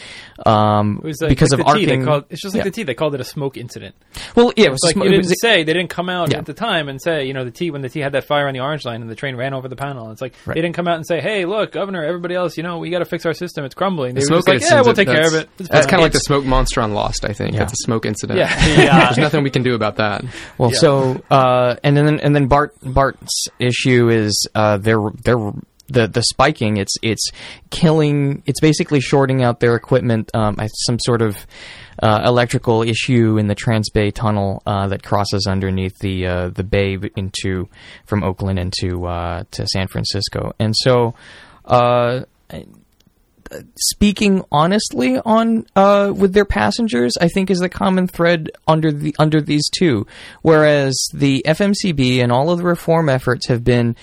[0.44, 2.04] Um, it was like, because like of the T, they arcing.
[2.04, 2.64] called, it's just like Yeah.
[2.64, 3.94] the T they called it a smoke incident
[4.34, 6.38] well, yeah, it was like sm- you didn't was- say they didn't come out Yeah.
[6.38, 8.48] at the time and say you know the T when the T had that fire
[8.48, 10.10] on the orange line and the train ran over the panel.
[10.10, 10.54] It's like Right.
[10.54, 13.00] they didn't come out and say, "Hey, look, Governor, everybody else, you know, we got
[13.00, 13.64] to fix our system.
[13.64, 15.86] It's crumbling." They The were just like, "Yeah, we'll take care of it." It's That's
[15.86, 17.24] kind of like the smoke monster on Lost.
[17.24, 17.60] I think Yeah.
[17.60, 18.38] that's a smoke incident.
[18.38, 18.46] Yeah.
[18.86, 19.04] Yeah.
[19.06, 20.24] There's nothing we can do about that.
[20.58, 20.78] Well, Yeah.
[20.78, 25.52] so uh, and then and then BART BART's issue is uh, they're they're
[25.88, 26.76] the the spiking.
[26.76, 27.30] It's it's
[27.70, 28.42] killing.
[28.46, 30.30] It's basically shorting out their equipment.
[30.34, 30.56] Um,
[30.86, 31.46] some sort of
[32.02, 36.98] uh, electrical issue in the Transbay Tunnel uh, that crosses underneath the uh, the bay
[37.16, 37.68] into
[38.04, 41.14] from Oakland into uh, to San Francisco, and so.
[41.64, 42.20] Uh,
[43.76, 49.14] speaking honestly on uh, with their passengers, I think is the common thread under the
[49.20, 50.06] under these two.
[50.42, 53.94] Whereas the FMCB and all of the reform efforts have been.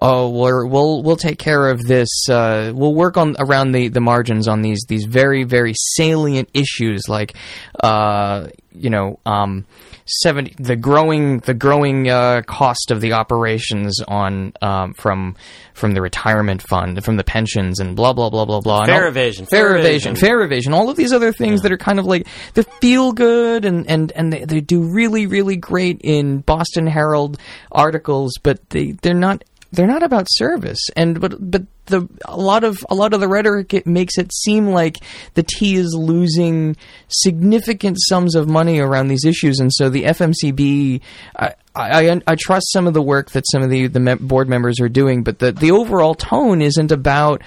[0.00, 2.28] Oh, we're, we'll we'll take care of this.
[2.28, 7.08] Uh, we'll work on around the, the margins on these these very very salient issues
[7.08, 7.34] like,
[7.82, 9.66] uh, you know, um,
[10.04, 15.36] seventy the growing the growing uh, cost of the operations on um, from
[15.72, 18.84] from the retirement fund from the pensions and blah blah blah blah blah.
[18.84, 20.16] Fare all- evasion, fare, fare evasion, evasion.
[20.16, 20.74] fare evasion.
[20.74, 24.12] All of these other things that are kind of like they feel good and and
[24.12, 27.38] and they, they do really really great in Boston Herald
[27.72, 30.78] articles, but they they're not they're not about service.
[30.96, 34.32] And but but the a lot of a lot of the rhetoric it makes it
[34.32, 34.98] seem like
[35.34, 36.76] the T is losing
[37.08, 41.00] significant sums of money around these issues, and so the FMCB.
[41.36, 44.80] I, I, I trust some of the work that some of the, the board members
[44.80, 47.40] are doing, but the, the overall tone isn't about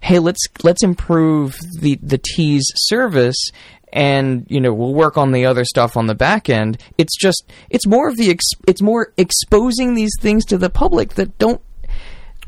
[0.00, 3.50] hey let's let's improve the the T's service
[3.92, 7.44] and you know we'll work on the other stuff on the back end it's just
[7.70, 11.60] it's more of the ex- it's more exposing these things to the public that don't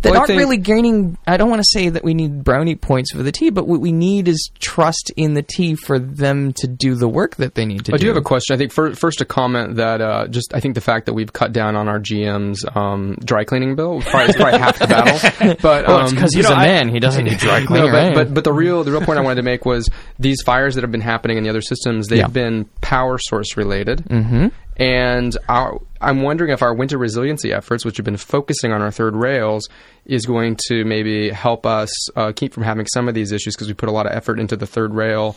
[0.03, 2.77] that Well, aren't think- really gaining I don't want to say that we need brownie
[2.77, 6.53] points for the T but what we need is trust in the T for them
[6.55, 8.55] to do the work that they need to I do I do have a question.
[8.55, 11.33] I think fir- first a comment that uh, just I think the fact that we've
[11.33, 14.87] cut down on our GM's um, dry cleaning bill is probably, is probably half the
[14.87, 15.57] battle.
[15.63, 17.91] But well, um, because you he's know, a I- man he doesn't need dry No,
[17.91, 20.75] but, but but the real the real point I wanted to make was these fires
[20.77, 22.29] that have been happening in the other systems they've Yeah.
[22.29, 24.49] been power source related, mm-hmm.
[24.77, 28.91] and our, I'm wondering if our winter resiliency efforts, which have been focusing on our
[28.91, 29.69] third rails,
[30.07, 33.69] is going to maybe help us uh, keep from having some of these issues because
[33.69, 35.37] we put a lot of effort into the third rail.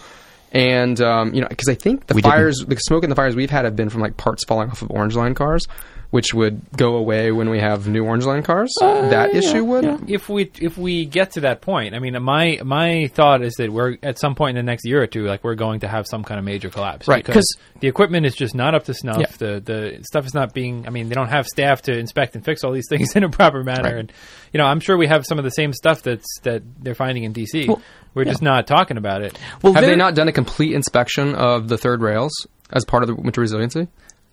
[0.54, 3.16] And um, you know, because I think the We didn't- fires, the smoke and the
[3.16, 5.66] fires we've had have been from like parts falling off of orange line cars,
[6.12, 8.72] which would go away when we have new orange line cars.
[8.82, 10.10] Uh, that issue would.
[10.10, 13.72] if we if we get to that point, I mean, my my thought is that
[13.72, 16.06] we're at some point in the next year or two, like we're going to have
[16.06, 17.48] some kind of major collapse, Right, Because
[17.80, 19.18] the equipment is just not up to snuff.
[19.20, 19.28] Yeah.
[19.38, 20.86] The the stuff is not being.
[20.86, 23.30] I mean, they don't have staff to inspect and fix all these things in a
[23.30, 23.96] proper manner, Right.
[23.96, 24.12] and
[24.54, 27.24] you know, I'm sure we have some of the same stuff that's that they're finding
[27.24, 27.68] in DC.
[27.68, 27.82] Well,
[28.14, 29.40] we're just not talking about it.
[29.62, 32.34] well, Have they not done a complete inspection of the third rails
[32.70, 33.88] as part of the winter resiliency?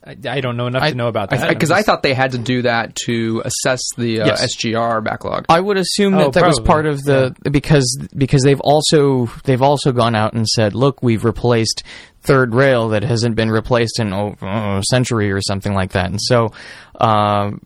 [0.05, 1.49] I, I don't know enough I- to know about that.
[1.49, 4.57] Because I'm I, thought they had to do that to assess the uh, Yes.
[4.57, 5.47] SGR backlog.
[5.49, 9.61] I would assume Oh, that that was part of the because because they've also they've
[9.63, 11.83] also gone out and said, look, we've replaced
[12.23, 16.07] third rail that hasn't been replaced in oh, uh, a century or something like that,
[16.11, 16.53] and so.
[17.01, 17.61] Um,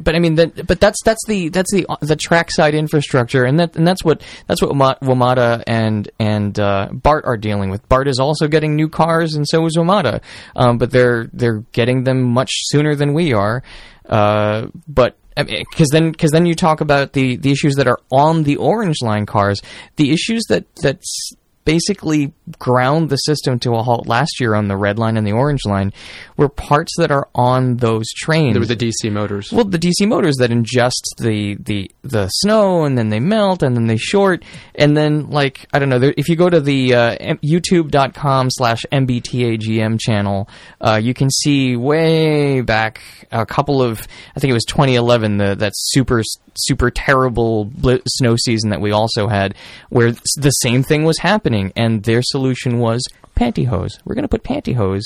[0.00, 3.76] but I mean, that, but that's that's the that's the the trackside infrastructure, and that
[3.76, 7.86] and that's what that's what Wama- WMATA and and uh, BART are dealing with.
[7.88, 10.22] BART is also getting new cars, and so is WMATA,
[10.54, 13.64] um, but they're they're getting them much sooner than we are.
[14.08, 18.42] Uh, but because then because then you talk about the the issues that are on
[18.44, 19.60] the orange line cars,
[19.96, 21.32] the issues that that's
[21.64, 25.32] basically ground the system to a halt last year on the red line and the
[25.32, 25.92] orange line
[26.36, 28.54] were parts that are on those trains.
[28.54, 29.52] There were the DC motors.
[29.52, 33.76] Well, the DC motors that ingest the, the the snow and then they melt and
[33.76, 34.44] then they short
[34.74, 38.84] and then like I don't know there, if you go to the uh, YouTube.com slash
[38.90, 40.48] MBTAGM channel,
[40.80, 45.54] uh, you can see way back a couple of I think it was 2011 the
[45.56, 46.22] that super
[46.54, 49.54] super terrible bl- snow season that we also had
[49.88, 53.02] where the same thing was happening and their solution was
[53.36, 53.98] pantyhose.
[54.04, 55.02] We're going to put pantyhose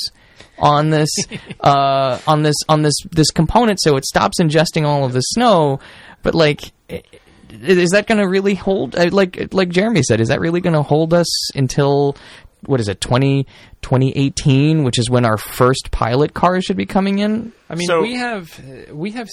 [0.58, 1.10] on this
[1.60, 5.78] uh, on this on this this component so it stops ingesting all of the snow
[6.22, 7.02] but like i-
[7.50, 10.74] is that going to really hold uh, like like Jeremy said is that really going
[10.74, 12.16] to hold us until
[12.64, 13.46] what is it 20
[13.82, 18.00] 2018 which is when our first pilot cars should be coming in I mean, So-
[18.02, 18.60] we have
[18.92, 19.28] we have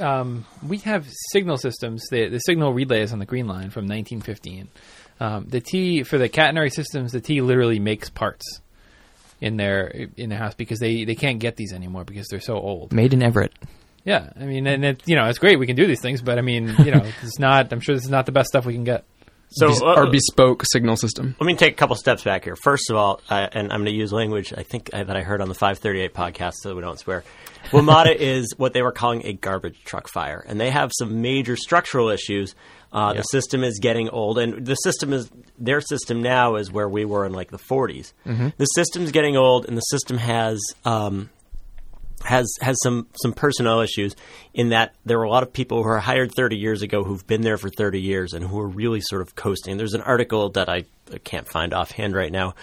[0.00, 2.02] um, we have signal systems.
[2.10, 4.68] The the signal relays on the Green Line from 1915.
[5.20, 8.60] Um, the T for the catenary systems, the T literally makes parts
[9.40, 12.54] in their in the house because they they can't get these anymore because they're so
[12.54, 12.92] old.
[12.92, 13.52] made in Everett
[14.04, 16.38] Yeah, I mean, and it, you know, it's great we can do these things, but
[16.38, 17.72] I mean, you know, it's not.
[17.72, 19.04] I'm sure this is not the best stuff we can get.
[19.54, 21.36] So Bes- uh, our bespoke signal system.
[21.38, 22.56] Let me take a couple steps back here.
[22.56, 25.22] First of all, uh, and I'm going to use language I think uh, that I
[25.22, 27.22] heard on the 538 podcast, so we don't swear.
[27.70, 31.56] WMATA is what they were calling a garbage truck fire, and they have some major
[31.56, 32.54] structural issues.
[32.92, 36.88] Uh, The system is getting old, and the system is their system now is where
[36.88, 38.12] we were in like the 40s.
[38.58, 41.30] The system's getting old, and the system has um,
[42.24, 44.14] has has some some personnel issues
[44.54, 47.26] in that there are a lot of people who are hired 30 years ago who've
[47.26, 49.76] been there for 30 years and who are really sort of coasting.
[49.76, 50.84] There's an article that I
[51.24, 52.54] can't find offhand right now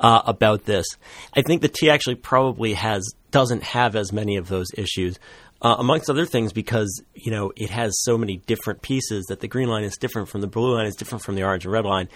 [0.00, 0.86] uh, about this.
[1.34, 5.18] I think the T actually probably has doesn't have as many of those issues.
[5.60, 9.48] Uh, amongst other things, because you know it has so many different pieces that the
[9.48, 11.84] green line is different from the blue line is different from the orange and red
[11.84, 12.08] line,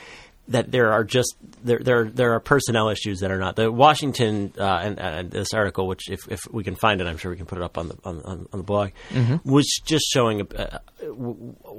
[0.48, 4.52] that there are just there there there are personnel issues that are not the Washington
[4.58, 7.36] uh, and, and, this article, which if, if we can find it, I'm sure we
[7.36, 9.48] can put it up on the on, on the blog, mm-hmm.
[9.48, 10.78] was just showing uh,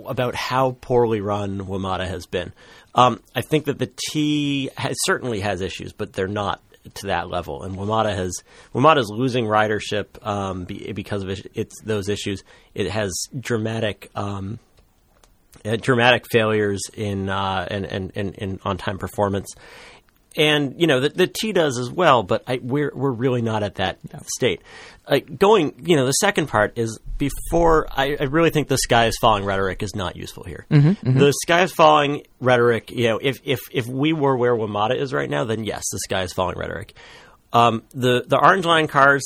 [0.05, 2.53] about how poorly run WMATA has been.
[2.95, 6.61] Um, I think that the T has, certainly has issues, but they're not
[6.95, 7.63] to that level.
[7.63, 8.33] And WMATA has
[8.73, 12.43] WMATA is losing ridership um, be, because of it, it's those issues.
[12.73, 14.09] It has dramatic.
[14.15, 14.59] Um,
[15.65, 19.55] uh, dramatic failures in, uh, in, in on time performance,
[20.35, 23.63] and you know the, the T does as well, but I, we're we're really not
[23.63, 24.19] at that no.
[24.35, 24.61] state.
[25.05, 27.87] Uh, going, you know, the second part is before.
[27.91, 30.65] I, I, really think the sky is falling rhetoric is not useful here.
[30.71, 31.19] Mm-hmm, mm-hmm.
[31.19, 32.89] The sky is falling rhetoric.
[32.91, 35.99] You know, if if if we were where WMATA is right now, then yes, the
[35.99, 36.93] sky is falling rhetoric.
[37.51, 39.23] Um, the the orange line cars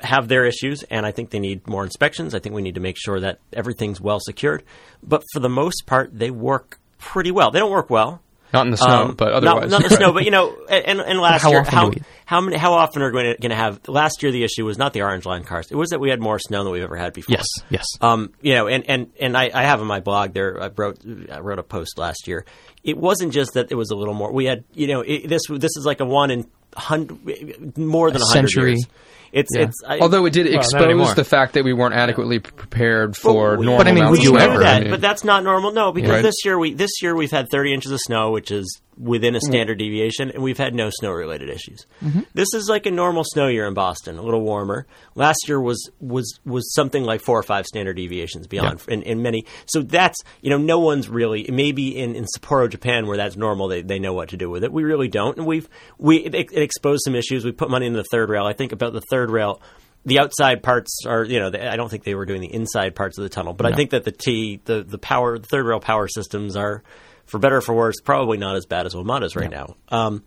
[0.00, 2.34] have their issues, and I think they need more inspections.
[2.34, 4.62] I think we need to make sure that everything's well secured.
[5.02, 7.50] But for the most part, they work pretty well.
[7.50, 8.22] They don't work well.
[8.54, 9.70] Not in the snow, um, but otherwise.
[9.70, 11.90] Not, not in the snow, but you know, and, and last how year, how,
[12.24, 13.86] how many, how often are we going to have?
[13.88, 16.20] Last year, the issue was not the orange line cars; it was that we had
[16.20, 17.34] more snow than we've ever had before.
[17.36, 17.84] Yes, yes.
[18.00, 20.62] Um, you know, and and and I, I have on my blog there.
[20.62, 22.46] I wrote I wrote a post last year.
[22.84, 24.32] It wasn't just that it was a little more.
[24.32, 28.22] We had, you know, it, this this is like a one in hundred more than
[28.22, 28.74] a century.
[28.74, 28.86] Years.
[29.34, 29.62] It's yeah.
[29.62, 33.56] it's I, although it did well, expose the fact that we weren't adequately prepared for
[33.56, 33.78] well, normal.
[33.78, 34.60] But I mean, would you ever?
[34.60, 35.72] That, but that's not normal.
[35.72, 36.22] No, because right.
[36.22, 39.40] this year we this year we've had 30 inches of snow, which is within a
[39.40, 41.86] standard deviation, and we've had no snow related issues.
[42.02, 42.20] Mm-hmm.
[42.32, 44.86] This is like a normal snow year in Boston, a little warmer.
[45.14, 48.94] Last year was was was something like four or five standard deviations beyond yeah.
[48.94, 49.46] in, in, many.
[49.66, 53.68] So that's you know no one's really maybe in, in Sapporo, Japan, where that's normal,
[53.68, 54.72] they, they know what to do with it.
[54.72, 57.44] We really don't, and we've we it, it exposed some issues.
[57.44, 58.46] We put money into the third rail.
[58.46, 59.60] I think about the third rail
[60.06, 63.16] the outside parts are, you know, I don't think they were doing the inside parts
[63.16, 63.70] of the tunnel, but no.
[63.70, 66.82] I think that the T, the the power, the third rail power systems are
[67.26, 69.66] for better or for worse, probably not as bad as WMATA's right yeah.
[69.66, 69.76] now.
[69.88, 70.24] Um,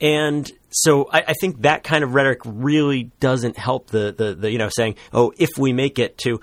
[0.00, 4.50] and so I, I, think that kind of rhetoric really doesn't help the, the, the,
[4.50, 6.40] you know, saying, oh, if we make it to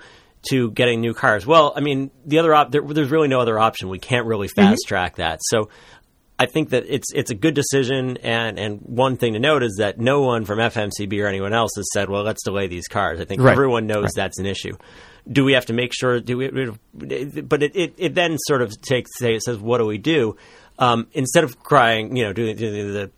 [0.50, 1.46] to getting new cars.
[1.46, 3.88] Well, I mean, the other op- there, there's really no other option.
[3.88, 4.70] We can't really mm-hmm.
[4.70, 5.22] fast track mm-hmm.
[5.22, 5.40] that.
[5.44, 5.70] So
[6.38, 8.18] I think that it's it's a good decision.
[8.18, 11.70] And and one thing to note is that no one from FMCB or anyone else
[11.76, 13.20] has said, well, let's delay these cars.
[13.20, 13.52] I think right.
[13.52, 14.12] everyone knows right.
[14.16, 14.76] that's an issue
[15.30, 16.20] do we have to make sure?
[16.20, 16.48] Do we?
[16.48, 20.36] But it, it, it then sort of takes say it says, what do we do?
[20.78, 23.10] Um, instead of crying, you know, doing, doing the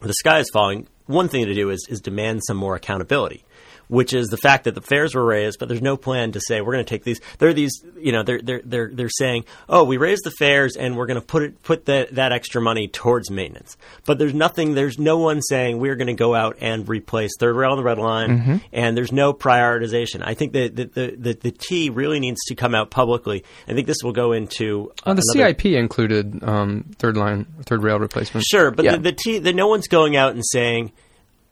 [0.00, 0.88] the sky is falling.
[1.06, 3.44] One thing to do is is demand some more accountability
[3.90, 6.60] which is the fact that the fares were raised, but there's no plan to say
[6.60, 7.20] we're going to take these.
[7.38, 10.76] There are these, you know, they're they're they're they're saying, oh, we raised the fares
[10.76, 13.76] and we're going to put it put that that extra money towards maintenance.
[14.06, 14.74] But there's nothing.
[14.74, 17.82] There's no one saying we're going to go out and replace third rail on the
[17.82, 18.56] red line, mm-hmm.
[18.72, 20.22] and there's no prioritization.
[20.24, 23.44] I think that the, the the, the T really needs to come out publicly.
[23.66, 27.82] I think this will go into uh, the another, CIP included um, third line third
[27.82, 28.46] rail replacement.
[28.46, 28.92] Sure, but yeah.
[28.92, 30.92] the, the T the no one's going out and saying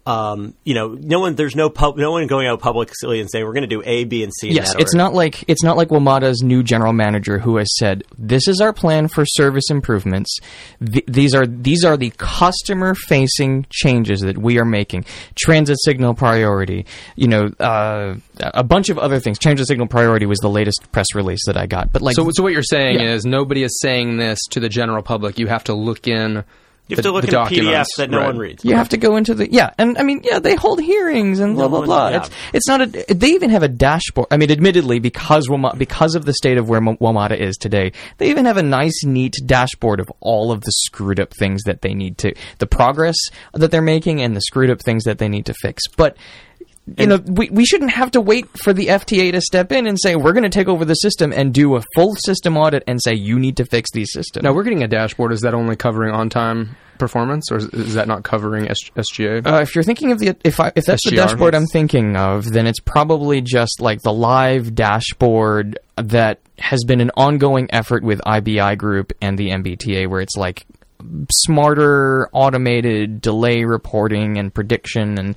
[0.09, 3.45] um, you know, no one there's no pub, no one going out publicly and saying
[3.45, 4.49] we're going to do A, B, and C.
[4.49, 8.49] Yes, it's not like it's not like WMATA's new general manager who has said this
[8.49, 10.39] is our plan for service improvements.
[10.83, 15.05] Th- these are these are the customer facing changes that we are making.
[15.39, 19.39] Transit signal priority, you know, uh, a bunch of other things.
[19.39, 21.93] Transit signal priority was the latest press release that I got.
[21.93, 23.13] But like, so, so what you're saying yeah.
[23.13, 25.39] is nobody is saying this to the general public.
[25.39, 26.45] You have to look in
[26.89, 28.27] you have the, to look at PDFs that no right.
[28.27, 28.65] one reads.
[28.65, 31.55] You have to go into the yeah, and I mean yeah, they hold hearings and
[31.55, 32.09] blah blah blah.
[32.09, 32.17] Yeah.
[32.17, 33.15] It's it's not a.
[33.15, 34.29] They even have a dashboard.
[34.31, 38.31] I mean, admittedly, because WMATA, because of the state of where WMATA is today, they
[38.31, 41.93] even have a nice, neat dashboard of all of the screwed up things that they
[41.93, 43.17] need to, the progress
[43.53, 45.83] that they're making, and the screwed up things that they need to fix.
[45.95, 46.17] But
[46.97, 49.99] you know, we, we shouldn't have to wait for the FTA to step in and
[50.01, 53.03] say, we're going to take over the system and do a full system audit and
[53.03, 54.45] say, you need to fix these systems.
[54.45, 55.33] Now, we're getting a dashboard.
[55.33, 59.47] Is that only covering on time performance, or is, that not covering S- SGA?
[59.47, 62.17] Uh, if you're thinking of the, if, I, if that's SGR, the dashboard I'm thinking
[62.17, 68.03] of, then it's probably just like the live dashboard that has been an ongoing effort
[68.03, 70.67] with IBI Group and the MBTA, where it's like
[71.31, 75.37] smarter automated delay reporting and prediction and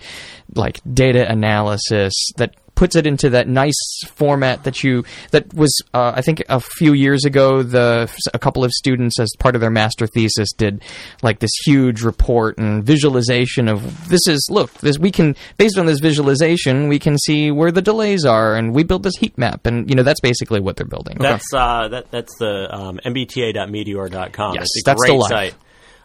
[0.56, 6.14] like data analysis that puts it into that nice format that you that was uh,
[6.16, 9.70] I think a few years ago the a couple of students as part of their
[9.70, 10.82] master thesis did
[11.22, 15.86] like this huge report and visualization of this is look this we can based on
[15.86, 19.68] this visualization we can see where the delays are and we build this heat map
[19.68, 21.18] and you know that's basically what they're building.
[21.20, 24.56] That's uh, that, that's the um, mbta.meteor.com.
[24.56, 25.28] Yes, that's live.
[25.28, 25.56] site.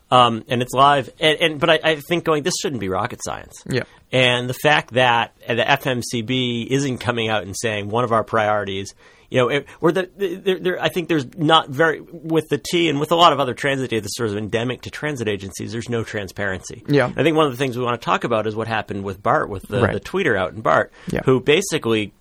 [0.09, 3.18] Um, and it's live, and, and but I, I think going this shouldn't be rocket
[3.24, 3.54] science.
[3.68, 3.82] Yeah.
[4.12, 5.54] And the fact that the
[6.00, 8.94] FMCB isn't coming out and saying one of our priorities,
[9.30, 12.88] you know, it, or the, there, there, I think there's not very with the T
[12.88, 15.72] and with a lot of other transit data that's sort of endemic to transit agencies.
[15.72, 16.84] There's no transparency.
[16.86, 17.07] Yeah.
[17.16, 19.20] I think one of the things we want to talk about is what happened with
[19.20, 19.92] BART with the, Right.
[19.92, 21.22] the tweeter out in BART, Yeah.
[21.24, 22.12] who basically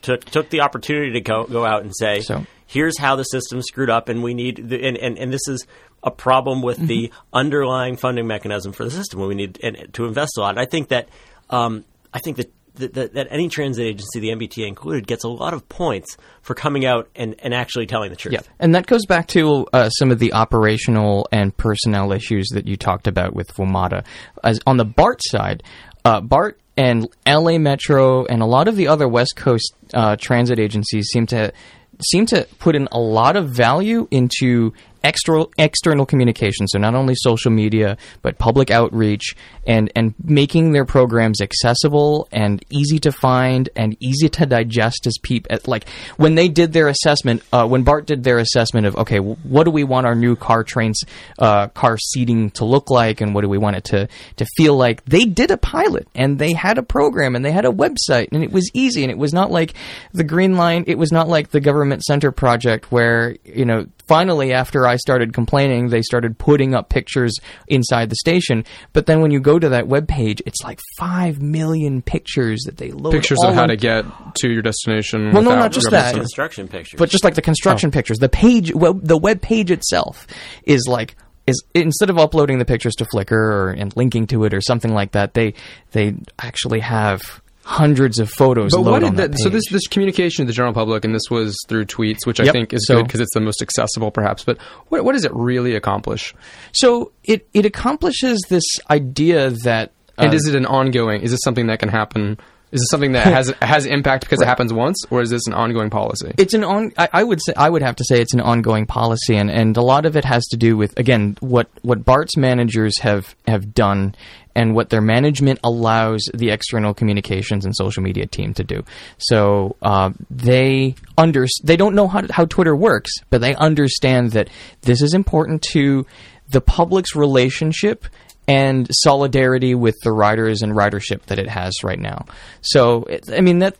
[0.00, 3.60] took took the opportunity to go go out and say, So- here's how the system
[3.62, 5.66] screwed up, and we need the, and, and and this is
[6.02, 9.20] a problem with the underlying funding mechanism for the system.
[9.20, 9.58] When we need
[9.92, 10.50] to invest a lot.
[10.50, 11.08] And I think that
[11.50, 12.52] um, I think that.
[12.74, 16.54] That, that, that any transit agency, the MBTA included, gets a lot of points for
[16.54, 18.34] coming out and, and actually telling the truth.
[18.34, 22.68] Yeah, and that goes back to uh, some of the operational and personnel issues that
[22.68, 24.04] you talked about with WMATA.
[24.44, 25.64] As on the BART side,
[26.04, 30.60] uh, BART and LA Metro and a lot of the other West Coast uh, transit
[30.60, 31.52] agencies seem to
[32.00, 34.72] seem to put in a lot of value into
[35.08, 36.68] extra, external communication.
[36.68, 39.34] So not only social media, but public outreach
[39.66, 45.16] and, and making their programs accessible and easy to find and easy to digest as
[45.22, 45.56] people.
[45.66, 45.88] Like
[46.18, 49.70] when they did their assessment, uh, when BART did their assessment of, okay, what do
[49.70, 51.00] we want our new car trains,
[51.38, 54.76] uh, car seating to look like and what do we want it to, to feel
[54.76, 55.04] like?
[55.06, 58.44] They did a pilot and they had a program and they had a website and
[58.44, 59.72] it was easy and it was not like
[60.12, 64.52] the Green Line, it was not like the government center project where, you know, finally
[64.52, 67.34] after I started complaining, they started putting up pictures
[67.66, 68.64] inside the station.
[68.92, 72.76] But then when you go to that web page, it's like five million pictures that
[72.76, 73.12] they load.
[73.12, 74.04] Pictures of how on- to get
[74.36, 75.32] to your destination.
[75.32, 76.14] Well, no, without not just that.
[76.14, 76.98] Construction pictures.
[76.98, 77.92] but just like the construction oh.
[77.92, 80.26] pictures, the page, well, the web page itself
[80.64, 81.16] is like
[81.48, 84.92] is instead of uploading the pictures to Flickr or and linking to it or something
[84.92, 85.54] like that, they
[85.92, 87.20] they actually have
[87.68, 88.72] hundreds of photos.
[88.72, 91.28] But what did that that, so this this communication to the general public, and this
[91.30, 94.42] was through tweets, which I think is So- good because it's the most accessible, perhaps.
[94.42, 94.56] But
[94.88, 96.34] what what does it really accomplish?
[96.72, 99.92] So it it accomplishes this idea that.
[100.16, 101.20] And uh, is it an ongoing?
[101.20, 102.38] Is this something that can happen?
[102.70, 105.54] Is this something that has has impact because it happens once, or is this an
[105.54, 106.32] ongoing policy?
[106.38, 106.92] it's an on.
[106.96, 109.76] I, I would say I would have to say it's an ongoing policy, and, and
[109.76, 113.74] a lot of it has to do with again what what BART's managers have have
[113.74, 114.14] done,
[114.54, 118.82] and what their management allows the external communications and social media team to do.
[119.18, 124.32] So uh, they under they don't know how to, how Twitter works, but they understand
[124.32, 124.50] that
[124.82, 126.06] this is important to
[126.48, 128.06] the public's relationship
[128.48, 132.24] and solidarity with the riders and ridership that it has right now.
[132.62, 133.76] So, I mean that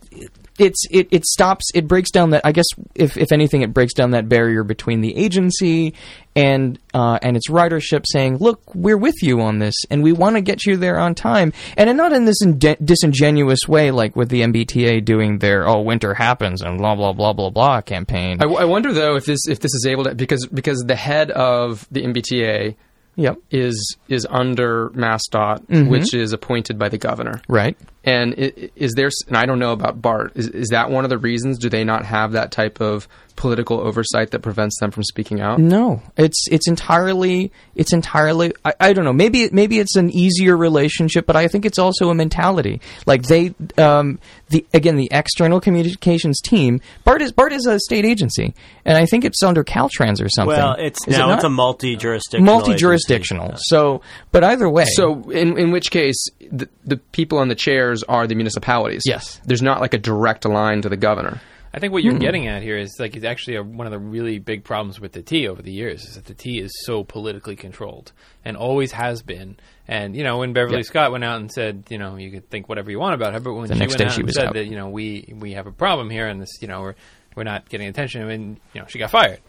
[0.59, 3.93] it's it, it stops it breaks down that I guess if if anything it breaks
[3.93, 5.93] down that barrier between the agency
[6.35, 10.35] and uh, and its ridership saying look we're with you on this and we want
[10.35, 14.29] to get you there on time and not in this inde- disingenuous way like with
[14.29, 18.37] the MBTA doing their oh winter happens and blah blah blah blah blah campaign.
[18.41, 21.31] I, I wonder though if this if this is able to because because the head
[21.31, 22.75] of the MBTA
[23.19, 23.37] yep.
[23.51, 25.89] is is under MassDOT, Mm-hmm.
[25.89, 27.41] which is appointed by the governor.
[27.47, 27.77] Right.
[28.05, 29.09] And i- i- is there?
[29.27, 30.31] And I don't know about BART.
[30.35, 31.57] Is, is that one of the reasons?
[31.59, 35.59] Do they not have that type of political oversight that prevents them from speaking out?
[35.59, 40.55] No, it's it's entirely it's entirely I, I don't know maybe maybe it's an easier
[40.57, 42.81] relationship, but I think it's also a mentality.
[43.05, 48.05] Like they um, the again the external communications team BART is BART is a state
[48.05, 48.53] agency,
[48.85, 50.57] and I think it's under Caltrans or something.
[50.57, 51.35] well, it's Is now not?
[51.35, 52.45] it's a multi-jurisdictional.
[52.45, 53.08] multi-jurisdictional.
[53.11, 53.63] Agency.
[53.67, 54.01] So,
[54.31, 56.17] but either way, So, in in which case,
[56.51, 59.03] the, the people on the chairs are the municipalities.
[59.05, 59.39] Yes.
[59.45, 61.41] There's not like a direct line to the governor.
[61.71, 62.19] I think what you're hmm.
[62.19, 65.11] getting at here is like it's actually a, one of the really big problems with
[65.11, 68.11] the T over the years is that the T is so politically controlled
[68.43, 69.57] and always has been.
[69.87, 72.69] And you know when Beverly Scott went out and said, you know, you could think
[72.69, 74.25] whatever you want about her, but when The she next went day out she and
[74.27, 74.53] was said out.
[74.55, 76.95] that you know we we have a problem here and this you know we're
[77.35, 79.39] we're not getting attention, I mean you know she got fired.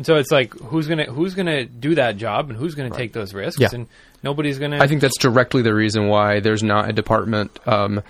[0.00, 3.12] And so it's like who's gonna who's gonna do that job and who's gonna take
[3.12, 3.68] those risks Yeah.
[3.70, 3.86] and
[4.22, 4.78] nobody's gonna.
[4.82, 8.02] I think that's directly the reason why there's not a department um,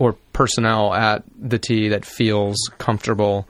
[0.00, 3.46] or personnel at the T that feels comfortable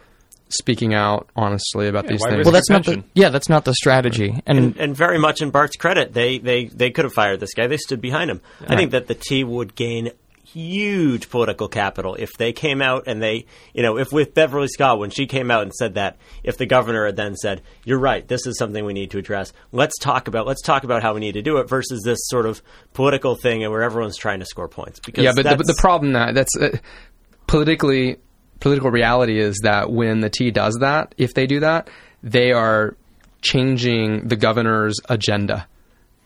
[0.51, 2.44] speaking out honestly about Yeah, these things.
[2.44, 4.42] well that's not the yeah that's not the strategy.
[4.44, 7.55] And, and, and very much in BART's credit, they, they, they could have fired this
[7.55, 7.66] guy.
[7.66, 8.42] They stood behind him.
[8.68, 10.11] I think that the T would gain
[10.57, 13.44] huge political capital if they came out and they,
[13.74, 16.64] you know, if with Beverly Scott, when she came out and said that, if the
[16.64, 20.28] governor had then said, you're right, this is something we need to address, let's talk
[20.28, 22.62] about, let's talk about how we need to do it versus this sort of
[22.94, 24.98] political thing and where everyone's trying to score points.
[25.00, 26.76] Because yeah, but the, the problem that that's uh,
[27.46, 28.16] politically
[28.61, 31.90] political reality is that when the T does that, if they do that,
[32.22, 32.96] they are
[33.42, 35.68] changing the governor's agenda.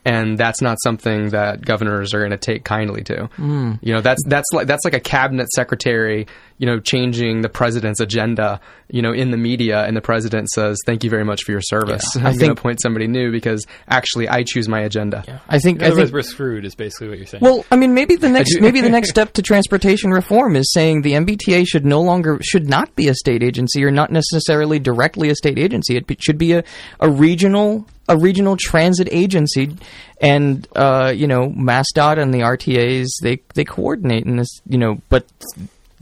[0.03, 3.27] And that's not something that governors are going to take kindly to.
[3.37, 3.75] Hmm.
[3.83, 6.27] You know, that's that's like that's like a cabinet secretary,
[6.57, 10.79] you know, changing the president's agenda, you know, in the media, and the president says,
[10.87, 12.03] "Thank you very much for your service.
[12.15, 12.21] Yeah.
[12.21, 15.83] I'm going to think- appoint somebody new because actually I choose my agenda." I think.
[15.83, 16.65] In I think we're screwed.
[16.65, 17.43] Is basically what you're saying.
[17.43, 21.03] Well, I mean, maybe the next maybe the next step to transportation reform is saying
[21.03, 25.29] the MBTA should no longer should not be a state agency or not necessarily directly
[25.29, 25.99] a state agency.
[25.99, 26.65] It should be a,
[27.01, 29.75] a regional a regional transit agency,
[30.21, 34.61] and uh, you know, MassDOT and the RTA's they they coordinate in this.
[34.69, 35.25] You know, but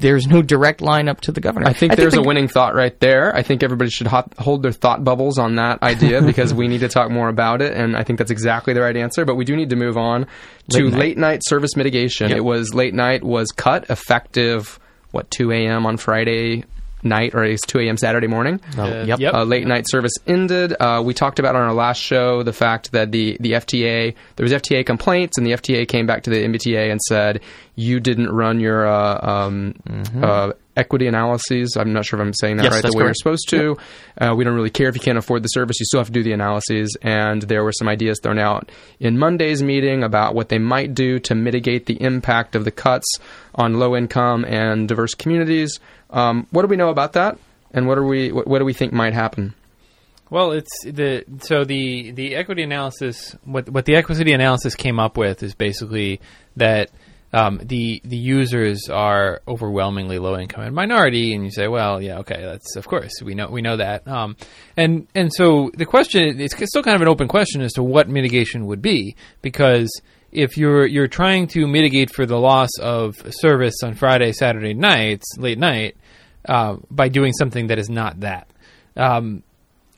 [0.00, 1.66] there's no direct line up to the governor.
[1.66, 3.34] I think there's the- a winning thought right there.
[3.34, 6.80] I think everybody should hot, hold their thought bubbles on that idea because we need
[6.80, 9.24] to talk more about it, and I think that's exactly the right answer.
[9.24, 10.26] But we do need to move on
[10.70, 11.30] to Late late night.
[11.30, 12.28] night, service mitigation.
[12.30, 12.38] Yep.
[12.38, 14.78] It was late night was cut effective
[15.10, 15.84] what 2 a.m.
[15.86, 16.64] on Friday
[17.02, 17.96] night or it's 2 a.m.
[17.96, 18.60] Saturday morning.
[18.76, 19.20] Oh, yep.
[19.20, 20.74] Uh, late night service ended.
[20.78, 24.44] Uh, we talked about on our last show the fact that the, the FTA there
[24.44, 27.40] was FTA complaints and the FTA came back to the MBTA and said
[27.74, 29.74] you didn't run your uh, um,
[30.22, 31.76] uh, equity analyses.
[31.76, 33.76] I'm not sure if I'm saying that Yes, right the that's way you're supposed to.
[34.18, 35.78] Uh, we don't really care if you can't afford the service.
[35.80, 36.96] You still have to do the analyses.
[37.02, 38.70] And there were some ideas thrown out
[39.00, 43.06] in Monday's meeting about what they might do to mitigate the impact of the cuts
[43.54, 45.80] on low income and diverse communities.
[46.10, 47.38] Um, what do we know about that?
[47.72, 48.32] And what are we?
[48.32, 49.54] What, what do we think might happen?
[50.30, 53.34] Well, it's the so the the equity analysis.
[53.44, 56.20] What what the equity analysis came up with is basically
[56.56, 56.90] that
[57.32, 62.18] um, the the users are overwhelmingly low income and minority, and you say, well, yeah,
[62.18, 64.36] okay, that's of course we know we know that, um,
[64.76, 68.08] and and so the question it's still kind of an open question as to what
[68.08, 69.90] mitigation would be because
[70.32, 75.26] if you're you're trying to mitigate for the loss of service on Friday, Saturday nights,
[75.38, 75.96] late night,
[76.46, 78.48] uh, by doing something that is not that.
[78.96, 79.42] Um,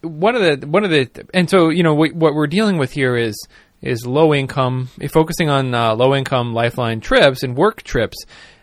[0.03, 2.93] one of the one of the and so you know what, what we're dealing with
[2.93, 3.37] here is
[3.83, 8.17] is low income focusing on uh, low income lifeline trips and work trips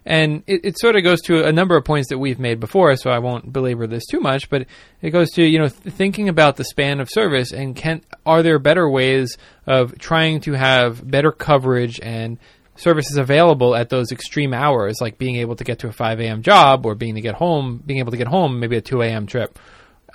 [0.05, 2.95] and it, it sort of goes to a number of points that we've made before
[2.95, 4.65] so i won't belabor this too much but
[5.01, 8.43] it goes to you know th- thinking about the span of service and can are
[8.43, 12.37] there better ways of trying to have better coverage and
[12.75, 16.41] services available at those extreme hours like being able to get to a 5 a.m
[16.43, 19.25] job or being to get home being able to get home maybe a 2 a.m
[19.25, 19.57] trip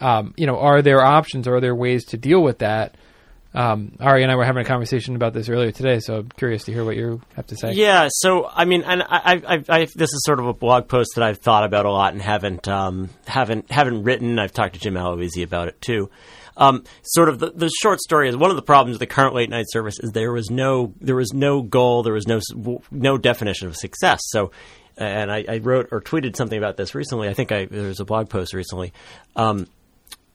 [0.00, 1.46] um, you know, are there options?
[1.46, 2.96] Are there ways to deal with that?
[3.55, 6.64] Um, Ari and I were having a conversation about this earlier today, so I'm curious
[6.64, 7.72] to hear what you have to say.
[7.72, 11.12] Yeah, so I mean, and I, I, I, this is sort of a blog post
[11.16, 14.38] that I've thought about a lot and haven't, um, haven't, haven't written.
[14.38, 16.11] I've talked to Jim Aloisi about it too.
[16.57, 19.34] Um, sort of the, the short story is one of the problems with the current
[19.34, 22.40] late night service is there was no, there was no goal, there was no,
[22.90, 24.20] no definition of success.
[24.24, 24.53] So,
[24.96, 27.28] and I, I wrote or tweeted something about this recently.
[27.28, 28.92] I think I, there was a blog post recently.
[29.36, 29.66] Um,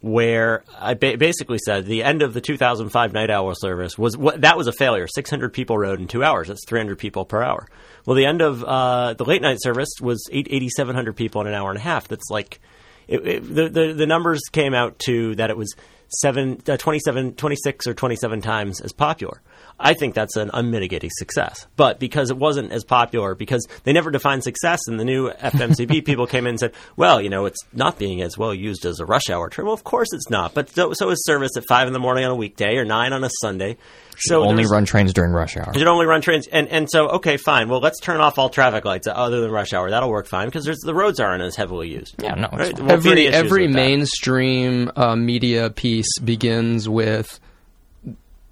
[0.02, 4.41] where I ba- basically said the end of the 2005 night owl service was what
[4.41, 5.08] that was a failure.
[5.08, 6.48] 600 people rode in two hours.
[6.48, 7.68] That's 300 people per hour.
[8.06, 11.54] Well, the end of uh, the late night service was 8, 8,700 people in an
[11.54, 12.08] hour and a half.
[12.08, 12.60] That's like
[13.08, 15.74] it, it, the, the the numbers came out to that it was
[16.22, 19.41] seven, uh, 27, 26 or 27 times as popular.
[19.80, 21.68] I think that's an unmitigated success.
[21.76, 26.04] But because it wasn't as popular, because they never defined success, and the new FMCB
[26.06, 29.00] people came in and said, well, you know, it's not being as well used as
[29.00, 29.66] a rush hour trip.
[29.66, 30.54] Well, of course it's not.
[30.54, 33.14] But so, so is service at 5 in the morning on a weekday or 9
[33.14, 33.78] on a Sunday.
[34.20, 35.72] So only run trains during rush hour.
[35.76, 37.70] it only run trains, and and so okay, fine.
[37.70, 39.92] Well, let's turn off all traffic lights other than rush hour.
[39.92, 42.16] That'll work fine because the roads aren't as heavily used.
[42.20, 42.76] Yeah, no, Right?
[42.76, 42.76] fine.
[42.78, 47.40] There won't be any every every mainstream uh, media piece begins with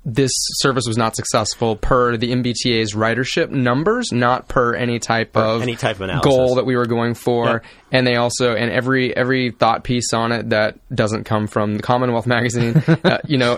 [0.08, 5.64] this service was not successful per the MBTA's ridership numbers, not per any type of
[5.64, 6.32] any type of analysis.
[6.32, 7.45] goal that we were going for.
[7.45, 7.60] Yeah.
[7.91, 11.82] And they also and every every thought piece on it that doesn't come from the
[11.82, 13.58] Commonwealth magazine, uh, you know,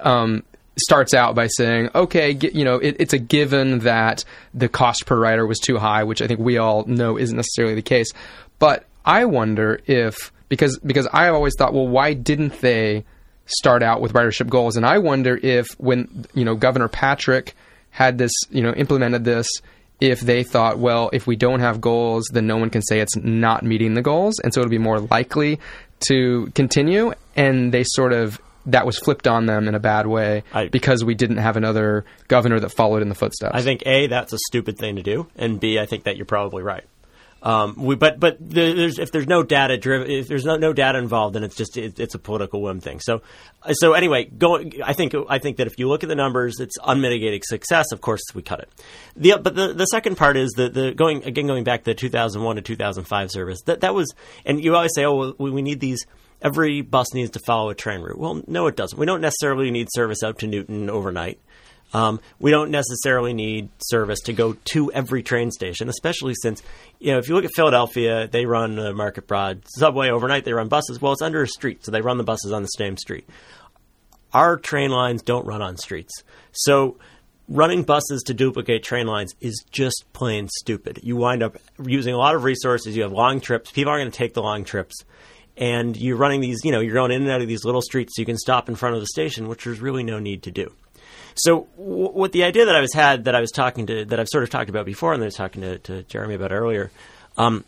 [0.00, 0.44] um,
[0.78, 4.24] starts out by saying, okay, gi- you know, it, it's a given that
[4.54, 7.74] the cost per rider was too high, which I think we all know isn't necessarily
[7.74, 8.12] the case.
[8.60, 13.04] But I wonder if because because I have always thought, well, why didn't they
[13.46, 14.76] start out with ridership goals?
[14.76, 17.54] And I wonder if when you know Governor Patrick
[17.90, 19.46] had this, you know, implemented this.
[20.00, 23.14] If they thought, well, if we don't have goals, then no one can say it's
[23.16, 25.60] not meeting the goals, and so it'll be more likely
[26.08, 27.12] to continue.
[27.36, 31.04] And they sort of that was flipped on them in a bad way I- because
[31.04, 33.52] we didn't have another governor that followed in the footsteps.
[33.54, 36.26] I think a that's a stupid thing to do, and b I think that you're
[36.26, 36.84] probably right.
[37.42, 40.98] Um, we, but but there's, if there's no data driven, if there's no, no data
[40.98, 43.00] involved, then it's just it, it's a political whim thing.
[43.00, 43.22] So
[43.72, 44.80] so anyway, going.
[44.82, 47.90] I think I think that if you look at the numbers, it's unmitigated success.
[47.90, 48.70] Of course, we cut it.
[49.16, 51.94] The but the, the second part is the the going again going back to the
[51.94, 53.62] 2001 to 2005 service.
[53.62, 54.14] That that was,
[54.46, 56.06] and you always say, oh, we, we need these
[56.40, 58.18] every bus needs to follow a train route.
[58.18, 58.98] Well, no, it doesn't.
[58.98, 61.40] We don't necessarily need service out to Newton overnight.
[61.94, 66.62] Um, we don't necessarily need service to go to every train station, especially since,
[66.98, 70.44] you know, if you look at Philadelphia, they run a Market Broad subway overnight.
[70.44, 71.00] They run buses.
[71.00, 73.28] Well, it's under a street, so they run the buses on the same street.
[74.32, 76.22] Our train lines don't run on streets.
[76.52, 76.96] So
[77.48, 81.00] running buses to duplicate train lines is just plain stupid.
[81.02, 82.96] You wind up using a lot of resources.
[82.96, 83.70] You have long trips.
[83.70, 84.94] People aren't going to take the long trips.
[85.58, 88.14] And you're running these, you know, you're going in and out of these little streets
[88.16, 90.50] so you can stop in front of the station, which there's really no need to
[90.50, 90.72] do.
[91.34, 94.20] So, w- what the idea that I was had that I was talking to that
[94.20, 96.90] I've sort of talked about before, and I was talking to, to Jeremy about earlier,
[97.36, 97.64] um,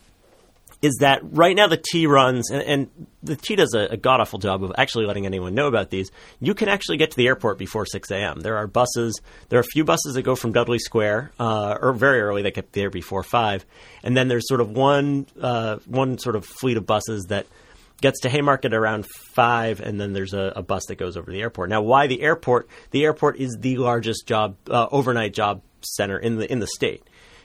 [0.84, 4.20] is that right now the T runs, and, and the T does a, a god
[4.20, 6.10] awful job of actually letting anyone know about these.
[6.40, 8.40] You can actually get to the airport before 6 a.m.
[8.40, 11.94] There are buses, there are a few buses that go from Dudley Square, uh, or
[11.94, 13.64] very early that get there before 5.
[14.02, 17.46] And then there's sort of one, uh, one sort of fleet of buses that
[18.00, 21.40] gets to Haymarket around five, and then there's a, a, bus that goes over the
[21.40, 21.70] airport.
[21.70, 22.68] Now, why the airport?
[22.90, 27.02] The airport is the largest job uh, overnight job center in the in the state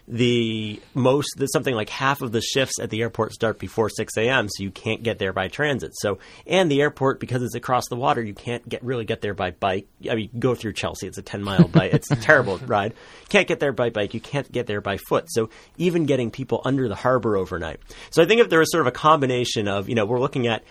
[0.09, 4.49] the most something like half of the shifts at the airport start before 6 a.m
[4.49, 5.93] so you can't get there by transit.
[5.95, 9.35] So and the airport because it's across the water you can't get really get there
[9.35, 9.87] by bike.
[10.09, 12.95] I mean go through chelsea it's a 10 mile bike it's a terrible ride.
[13.29, 15.25] Can't get there by bike you can't get there by foot.
[15.29, 17.79] So even getting people under the harbor overnight.
[18.09, 20.47] So i think if there was sort of a combination of you know we're looking
[20.47, 20.63] at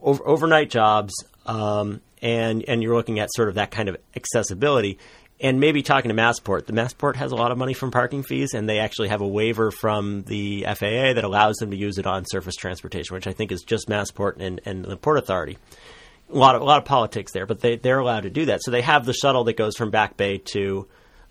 [0.00, 1.14] over, overnight jobs
[1.46, 4.98] um, and and you're looking at sort of that kind of accessibility
[5.40, 6.66] and maybe talking to Massport.
[6.66, 9.26] The Massport has a lot of money from parking fees, and they actually have a
[9.28, 13.32] waiver from the FAA that allows them to use it on surface transportation, which I
[13.32, 15.58] think is just Massport and, and the Port Authority.
[16.30, 18.60] A lot of a lot of politics there, but they they're allowed to do that.
[18.64, 20.88] So they have the shuttle that goes from Back Bay to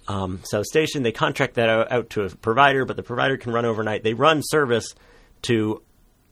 [0.08, 1.04] um, South Station.
[1.04, 4.04] They contract that out, to a provider, but the provider can run overnight.
[4.04, 4.96] They run service
[5.44, 5.82] to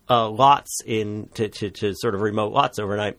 [0.09, 3.17] uh, lots in to, to, to sort of remote lots overnight.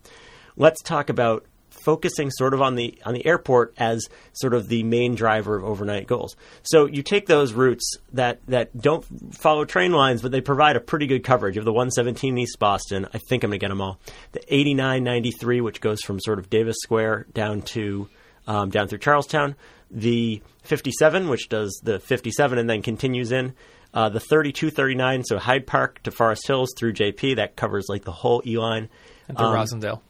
[0.56, 1.44] Let's talk about
[1.84, 5.64] focusing sort of on the on the airport as sort of the main driver of
[5.64, 6.34] overnight goals.
[6.62, 9.04] So you take those routes that that don't
[9.34, 13.06] follow train lines, but they provide a pretty good coverage of the 117 East Boston.
[13.12, 14.00] I think I'm going to get them all.
[14.32, 18.08] The 8993, which goes from sort of Davis Square down to
[18.46, 19.54] um, down through Charlestown.
[19.90, 23.54] The 57, which does the 57 and then continues in.
[23.92, 28.10] Uh, the 3239, so Hyde Park to Forest Hills through JP, that covers like the
[28.10, 28.88] whole E line.
[29.28, 30.00] And through um, Roslindale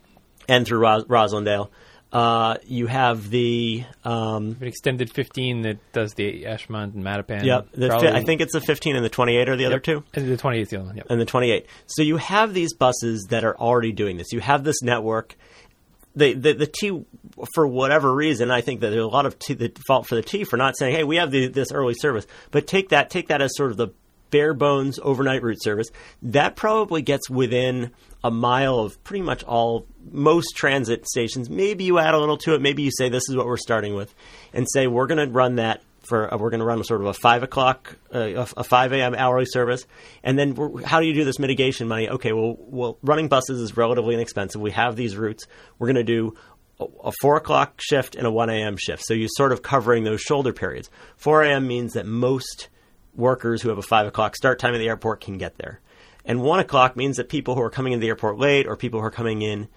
[0.49, 1.71] and through Ros- Roslindale.
[2.15, 7.45] Uh, you have the um, an extended 15 that does the Ashmont and Mattapan.
[7.45, 9.73] Yep, fi- I think it's the 15 and the 28 are the yep.
[9.73, 10.05] other two.
[10.15, 10.97] And the 28 is the other one.
[10.97, 11.07] Yep.
[11.11, 11.67] And the 28.
[11.87, 14.33] So you have these buses that are already doing this.
[14.33, 15.35] You have this network.
[16.15, 17.05] The, the, the T,
[17.53, 20.23] for whatever reason, I think that there's a lot of T, the fault for the
[20.23, 23.27] T for not saying, "Hey, we have the, this early service," but take that take
[23.29, 23.89] that as sort of the
[24.31, 25.89] bare bones overnight route service.
[26.23, 31.51] That probably gets within a mile of pretty much all most transit stations.
[31.51, 32.61] Maybe you add a little to it.
[32.61, 34.15] Maybe you say this is what we're starting with,
[34.53, 37.07] and say we're going to run that for uh, we're going to run sort of
[37.07, 39.15] a five o'clock uh, a five a.m.
[39.15, 39.87] hourly service,
[40.23, 42.09] and then how do you do this mitigation money?
[42.09, 44.61] Okay, well, well, running buses is relatively inexpensive.
[44.61, 45.47] We have these routes.
[45.79, 46.35] We're going to do
[46.81, 48.77] a four o'clock shift and a 1 a.m.
[48.77, 49.05] shift.
[49.05, 50.91] So you're sort of covering those shoulder periods.
[51.17, 51.67] 4 a.m.
[51.67, 52.69] means that most
[53.17, 55.81] workers who have a 5 o'clock start time at the airport can get there.
[56.25, 59.01] And one o'clock means that people who are coming into the airport late, or people
[59.01, 59.69] who are coming in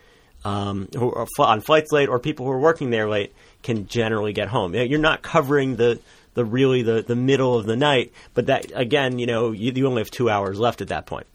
[0.46, 3.34] um, who are on flights late, or people who are working there late,
[3.64, 4.74] can generally get home.
[4.76, 6.00] You're not covering the
[6.36, 9.88] the really the, the middle of the night, but that again, you know, you, you
[9.88, 11.26] only have two hours left at that point.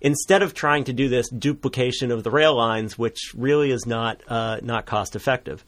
[0.00, 4.20] Instead of trying to do this duplication of the rail lines, which really is not
[4.28, 5.64] uh, not cost effective.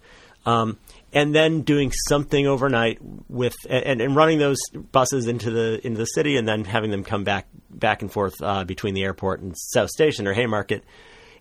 [0.46, 0.78] Um,
[1.14, 2.98] and then doing something overnight
[3.28, 4.58] with and, and, running those
[4.90, 8.34] buses into the into the city, and then having them come back back and forth
[8.42, 10.84] uh, between the airport and South Station or Haymarket,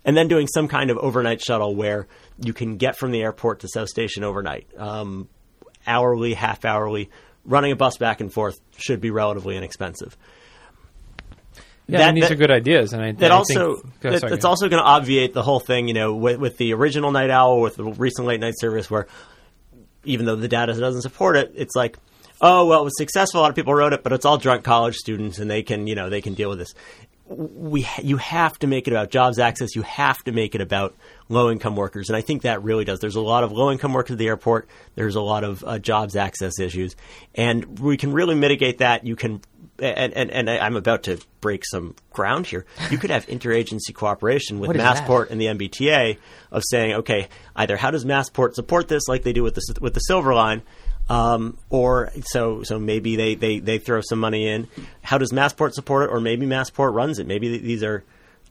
[0.06, 2.08] and then doing some kind of overnight shuttle where
[2.40, 5.28] you can get from the airport to South Station overnight, um,
[5.86, 7.10] hourly, half hourly.
[7.46, 10.16] Running a bus back and forth should be relatively inexpensive.
[11.88, 14.34] Yeah, that, these that, are good ideas, and I, that I also think, that, sorry,
[14.34, 15.90] it's also going to obviate the whole thing.
[15.90, 19.08] You know, with, with the original night owl, with the recent late night service, where
[20.04, 21.98] even though the data doesn't support it, it's like,
[22.42, 23.40] oh well, it was successful.
[23.40, 25.88] A lot of people wrote it, but it's all drunk college students, and they can
[25.88, 26.74] you know they can deal with this.
[27.26, 29.76] We you have to make it about jobs access.
[29.76, 30.96] You have to make it about
[31.30, 33.00] low income workers, and I think that really does.
[33.00, 34.68] There's a lot of low income workers at the airport.
[34.96, 36.96] There's a lot of uh, jobs access issues,
[37.34, 39.06] and we can really mitigate that.
[39.06, 39.42] You can.
[39.80, 42.64] And, and, and I'm about to break some ground here.
[42.92, 44.98] You could have interagency cooperation with is that?
[44.98, 46.20] Massport and the MBTA
[46.52, 49.96] of saying, okay, either how does Massport support this, like they do with the with
[49.96, 50.62] the Silver Line,
[51.10, 54.68] um, or so so maybe they, they, they throw some money in.
[55.02, 57.28] How does Massport support it, or maybe Massport runs it?
[57.28, 58.04] Maybe th- these are,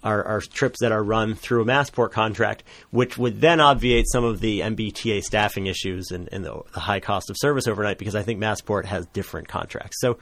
[0.04, 4.24] are are trips that are run through a Massport contract, which would then obviate some
[4.24, 8.14] of the MBTA staffing issues and, and the, the high cost of service overnight, because
[8.14, 9.98] I think Massport has different contracts.
[10.00, 10.18] So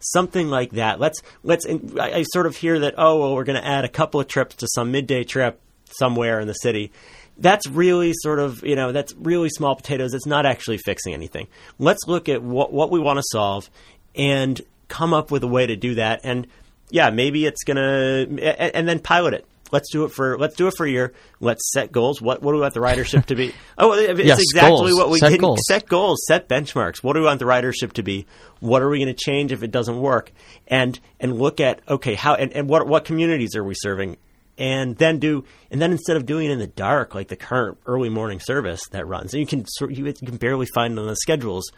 [0.00, 0.98] something like that.
[0.98, 1.66] Let's let's.
[1.66, 2.94] I, I sort of hear that.
[2.98, 6.40] Oh well, we're going to add a couple of trips to some midday trip somewhere
[6.40, 6.92] in the city.
[7.40, 10.14] That's really sort of you know that's really small potatoes.
[10.14, 11.48] It's not actually fixing anything.
[11.78, 13.68] Let's look at what what we want to solve
[14.14, 16.20] and come up with a way to do that.
[16.24, 16.46] And
[16.90, 19.46] yeah, maybe it's gonna and, and then pilot it.
[19.72, 21.12] Let's do it for let's do it for a year.
[21.38, 22.20] Let's set goals.
[22.20, 23.54] What what do we want the ridership to be?
[23.78, 24.94] Oh, it's Yes, exactly goals.
[24.96, 25.40] what we Set did.
[25.40, 25.60] goals.
[25.66, 27.02] Set goals, set benchmarks.
[27.04, 28.26] What do we want the ridership to be?
[28.58, 30.32] What are we going to change if it doesn't work?
[30.66, 34.16] And and look at okay, how and, and what what communities are we serving?
[34.60, 37.78] And then do and then instead of doing it in the dark like the current
[37.86, 41.72] early morning service that runs, and you can you can barely find on the schedules.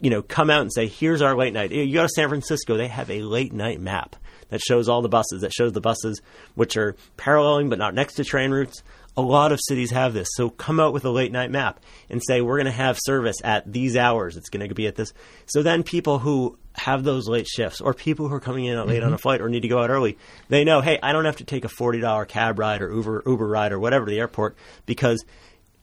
[0.00, 2.76] You know, come out and say, "Here's our late night." You go to San Francisco;
[2.76, 4.16] they have a late night map
[4.48, 5.42] that shows all the buses.
[5.42, 6.20] That shows the buses
[6.56, 8.82] which are paralleling but not next to train routes.
[9.18, 10.28] A lot of cities have this.
[10.36, 13.36] So come out with a late night map and say we're going to have service
[13.44, 14.36] at these hours.
[14.36, 15.12] It's going to be at this.
[15.46, 19.02] So then people who have those late shifts or people who are coming in late
[19.02, 19.20] on a mm-hmm.
[19.20, 20.16] flight or need to go out early,
[20.48, 23.46] they know, hey, I don't have to take a $40 cab ride or Uber Uber
[23.46, 24.56] ride or whatever to the airport
[24.86, 25.24] because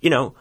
[0.06, 0.36] you know,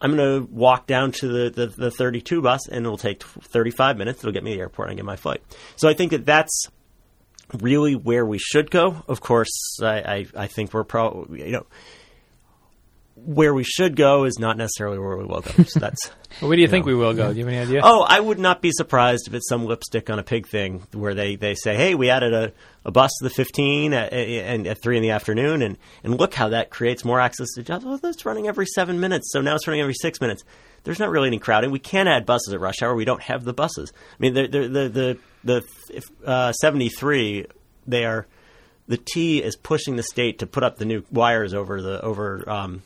[0.00, 3.98] I'm going to walk down to the, the, the 32 bus and it'll take 35
[3.98, 4.20] minutes.
[4.20, 5.42] It'll get me to the airport and I get my flight.
[5.74, 6.66] So I think that that's
[7.58, 9.02] really where we should go.
[9.08, 9.50] Of course,
[9.82, 11.66] I, I, I think we're probably, you know,
[13.24, 15.64] where we should go is not necessarily where we will go.
[15.64, 16.10] So that's.
[16.40, 17.32] Well, where do you think we will go?
[17.32, 17.80] Do you have any idea?
[17.82, 21.14] Oh, I would not be surprised if it's some lipstick on a pig thing where
[21.14, 22.52] they, they say, hey, we added a,
[22.84, 26.34] a bus to the 15 at, at, at 3 in the afternoon, and, and look
[26.34, 27.84] how that creates more access to jobs.
[27.84, 30.44] Well, that's running every seven minutes, so now it's running every six minutes.
[30.84, 31.70] There's not really any crowding.
[31.70, 32.94] We can't add buses at rush hour.
[32.94, 33.92] We don't have the buses.
[33.94, 35.62] I mean, the, the, the, the,
[36.24, 37.46] the uh, 73,
[37.86, 38.26] they are
[38.90, 42.42] the T is pushing the state to put up the new wires over the over
[42.50, 42.82] um,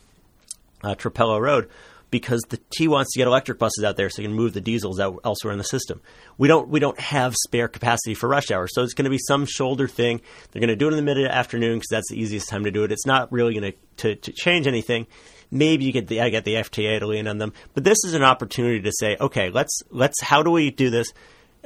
[0.84, 1.68] uh, Trapelo Road
[2.10, 4.60] because the T wants to get electric buses out there so you can move the
[4.60, 6.00] diesels out elsewhere in the system.
[6.38, 9.18] We don't we don't have spare capacity for rush hour, so it's going to be
[9.18, 10.20] some shoulder thing.
[10.52, 12.70] They're going to do it in the mid afternoon because that's the easiest time to
[12.70, 12.92] do it.
[12.92, 15.08] It's not really going to to change anything.
[15.50, 18.14] Maybe you get the I get the FTA to lean on them, but this is
[18.14, 21.12] an opportunity to say, okay, let's let's how do we do this?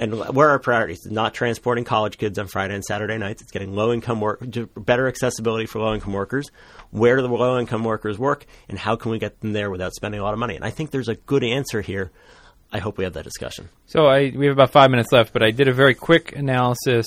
[0.00, 1.04] And where are our priorities?
[1.06, 3.42] Not transporting college kids on Friday and Saturday nights.
[3.42, 4.40] It's getting low income work,
[4.76, 6.50] better accessibility for low income workers.
[6.92, 9.92] Where do the low income workers work, and how can we get them there without
[9.94, 10.54] spending a lot of money?
[10.54, 12.12] And I think there's a good answer here.
[12.72, 13.68] I hope we have that discussion.
[13.86, 17.06] So I we have about five minutes left, but I did a very quick analysis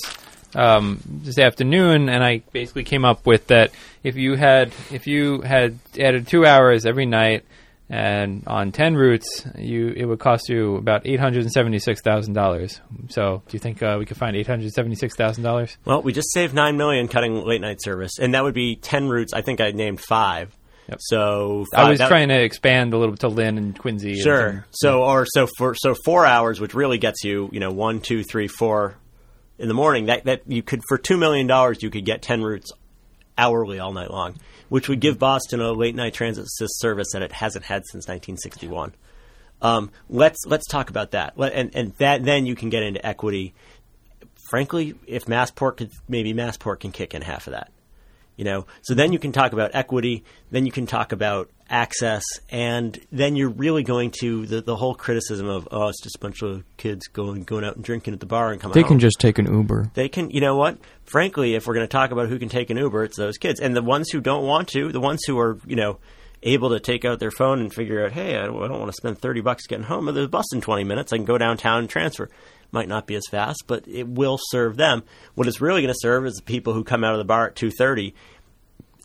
[0.54, 3.72] um, this afternoon, and I basically came up with that
[4.04, 7.46] if you had if you had added two hours every night
[7.92, 12.02] and on ten routes, you it would cost you about eight hundred and seventy six
[12.02, 12.80] thousand dollars.
[13.10, 15.78] So do you think uh, we could find eight hundred seventy six thousand dollars?
[15.86, 19.10] Well, we just saved nine million cutting late night service, and that would be ten
[19.10, 19.34] routes.
[19.34, 20.56] I think I named five.
[20.88, 20.98] Yep.
[21.02, 24.14] So I was that- trying to expand a little bit to Lynn and Quincy.
[24.14, 24.66] and Sure.
[24.72, 28.24] So or so for so four hours, which really gets you, you know, one, two,
[28.24, 28.96] three, four
[29.60, 30.06] in the morning.
[30.06, 32.72] That that you could for two million dollars, you could get ten routes
[33.38, 34.36] hourly all night long,
[34.72, 38.94] which would give Boston a late night transit service that it hasn't had since 1961.
[39.62, 43.06] Um, let's let's talk about that, Let- and and that then you can get into
[43.06, 43.54] equity.
[44.50, 47.70] Frankly, if Massport could maybe Massport can kick in half of that
[48.38, 52.22] you know so then you can talk about equity then you can talk about access
[52.50, 56.20] and then you're really going to the, the whole criticism of oh it's just a
[56.20, 58.90] bunch of kids going going out and drinking at the bar and coming They home.
[58.90, 59.90] can just take an Uber.
[59.94, 60.78] they can you know what?
[61.06, 63.62] Frankly if we're going to talk about who can take an uber it's those kids.
[63.62, 65.98] And the ones who don't want to the ones who are you know
[66.44, 68.90] able to take out their phone and figure out hey i don't, I don't want
[68.90, 71.38] to spend 30 bucks getting home there's a bus in 20 minutes i can go
[71.38, 72.30] downtown and transfer.
[72.74, 75.04] Might not be as fast but it will serve them.
[75.36, 77.48] What it's really going to serve is the people who come out of the bar
[77.48, 78.14] at 2.30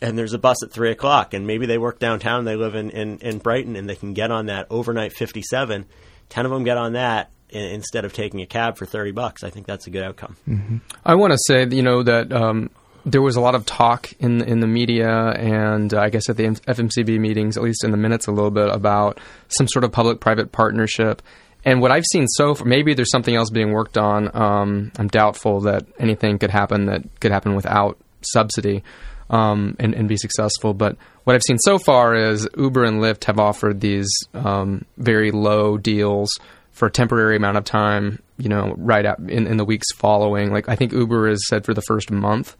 [0.01, 2.89] and there's a bus at 3 o'clock and maybe they work downtown they live in,
[2.91, 5.85] in, in brighton and they can get on that overnight 57
[6.29, 9.43] 10 of them get on that instead of taking a cab for 30 bucks.
[9.43, 10.81] I think that's a good outcome.
[11.05, 12.69] I want to say, you know, that um,
[13.05, 16.37] there was a lot of talk in in the media and uh, I guess at
[16.37, 19.91] the FMCB meetings, at least in the minutes, a little bit about some sort of
[19.91, 21.21] public-private partnership.
[21.65, 24.29] And what I've seen so far, maybe there's something else being worked on.
[24.35, 28.83] Um, I'm doubtful that anything could happen that could happen without subsidy
[29.29, 30.73] um, and, and be successful.
[30.73, 35.31] But what I've seen so far is Uber and Lyft have offered these um, very
[35.31, 36.29] low deals
[36.71, 38.21] for a temporary amount of time.
[38.37, 40.51] You know, right at, in in the weeks following.
[40.51, 42.55] Like I think Uber has said for the first month.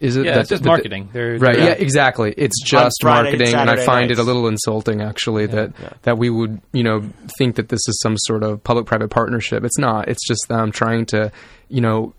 [0.00, 1.08] Is it Yeah, that- it's just that- marketing.
[1.12, 1.56] They're, Right.
[1.56, 1.72] they're- Yeah.
[1.72, 2.32] Exactly.
[2.36, 4.20] It's just Friday marketing, and I find nights.
[4.20, 5.72] it a little insulting, actually, that
[6.02, 7.02] that we would, you know,
[7.36, 9.64] think that this is some sort of public-private partnership.
[9.64, 10.06] It's not.
[10.08, 11.32] It's just them trying to,
[11.68, 12.14] you know,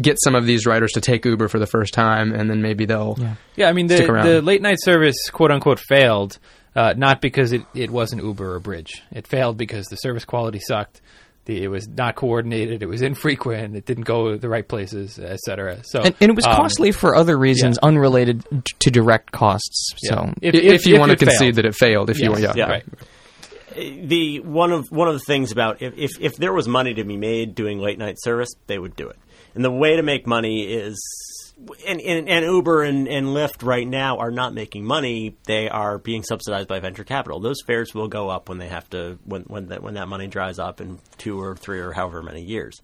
[0.00, 2.84] get some of these riders to take Uber for the first time, and then maybe
[2.86, 3.16] they'll.
[3.18, 3.34] Yeah.
[3.56, 4.26] Yeah, I mean the Stick around.
[4.26, 6.38] the late night service quote unquote failed,
[6.76, 8.90] uh, not because it, it wasn't Uber or Bridj.
[9.12, 11.00] It failed because the service quality sucked.
[11.46, 12.82] The, it was not coordinated.
[12.82, 13.76] It was infrequent.
[13.76, 15.82] It didn't go the right places, etc.
[15.84, 18.42] So And, and it was um, costly for other reasons unrelated
[18.78, 19.92] to direct costs.
[19.98, 20.50] So yeah.
[20.54, 21.28] If, if you want to it failed.
[21.30, 22.64] concede that it failed, if you want, yeah, Yeah.
[22.70, 22.84] right.
[23.76, 27.04] the one of one of the things about if, if if there was money to
[27.04, 29.16] be made doing late night service, they would do it.
[29.54, 30.96] And the way to make money is,
[31.86, 35.36] and and, and Uber and, and Lyft right now are not making money.
[35.46, 37.38] They are being subsidized by venture capital.
[37.40, 40.26] Those fares will go up when they have to when when that when that money
[40.26, 42.80] dries up in two or three or however many years.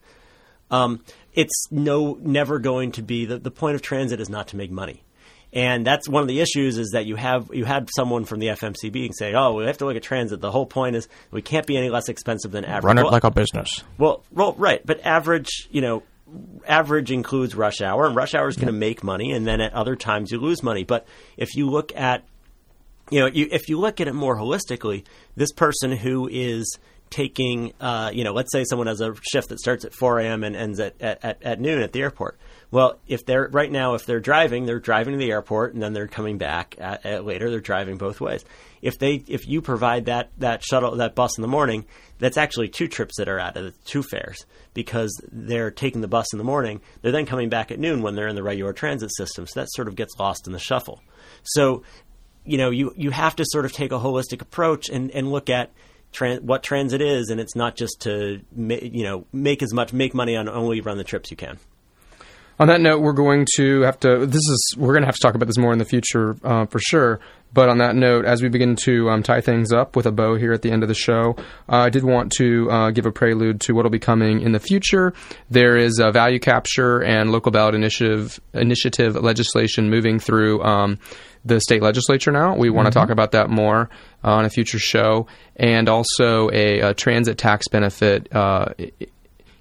[0.70, 1.02] Um,
[1.34, 4.70] it's no never going to be the, the point of transit is not to make
[4.70, 5.02] money.
[5.52, 8.46] And that's one of the issues is that you have you had someone from the
[8.48, 10.40] FMCB say, "Oh, we have to look at transit.
[10.40, 13.10] The whole point is we can't be any less expensive than average." run it Well,
[13.10, 13.82] like a business.
[13.98, 16.04] well, well, right, but average, you know,
[16.66, 19.72] average includes rush hour, and rush hour is going to make money, and then at
[19.72, 20.84] other times you lose money.
[20.84, 21.06] But
[21.36, 22.24] if you look at,
[23.10, 25.04] you know, you, if you look at it more holistically,
[25.36, 26.78] this person who is
[27.10, 30.44] taking, uh, you know, let's say someone has a shift that starts at 4 a.m.
[30.44, 32.38] and ends at, at, at, at noon at the airport.
[32.70, 35.92] Well, if they're right now, if they're driving, they're driving to the airport and then
[35.92, 37.50] they're coming back at, at later.
[37.50, 38.44] They're driving both ways.
[38.80, 41.84] If they, if you provide that that shuttle, that bus in the morning,
[42.18, 46.26] that's actually two trips that are added, it's two fares because they're taking the bus
[46.32, 46.80] in the morning.
[47.02, 49.46] They're then coming back at noon when they're in the regular transit system.
[49.46, 51.02] So that sort of gets lost in the shuffle.
[51.42, 51.82] So,
[52.44, 55.50] you know, you you have to sort of take a holistic approach and and look
[55.50, 55.72] at
[56.12, 60.14] tran- what transit is, and it's not just to you know make as much make
[60.14, 61.58] money on only run the trips you can.
[62.60, 64.26] On that note, we're going to have to.
[64.26, 66.66] This is we're going to have to talk about this more in the future uh,
[66.66, 67.18] for sure.
[67.54, 70.36] But on that note, as we begin to um, tie things up with a bow
[70.36, 71.36] here at the end of the show,
[71.70, 74.52] uh, I did want to uh, give a prelude to what will be coming in
[74.52, 75.14] the future.
[75.48, 80.98] There is a value capture and local ballot initiative initiative legislation moving through um,
[81.46, 82.56] the state legislature now.
[82.56, 83.88] We want to talk about that more
[84.22, 88.28] uh, on a future show, and also a, a transit tax benefit.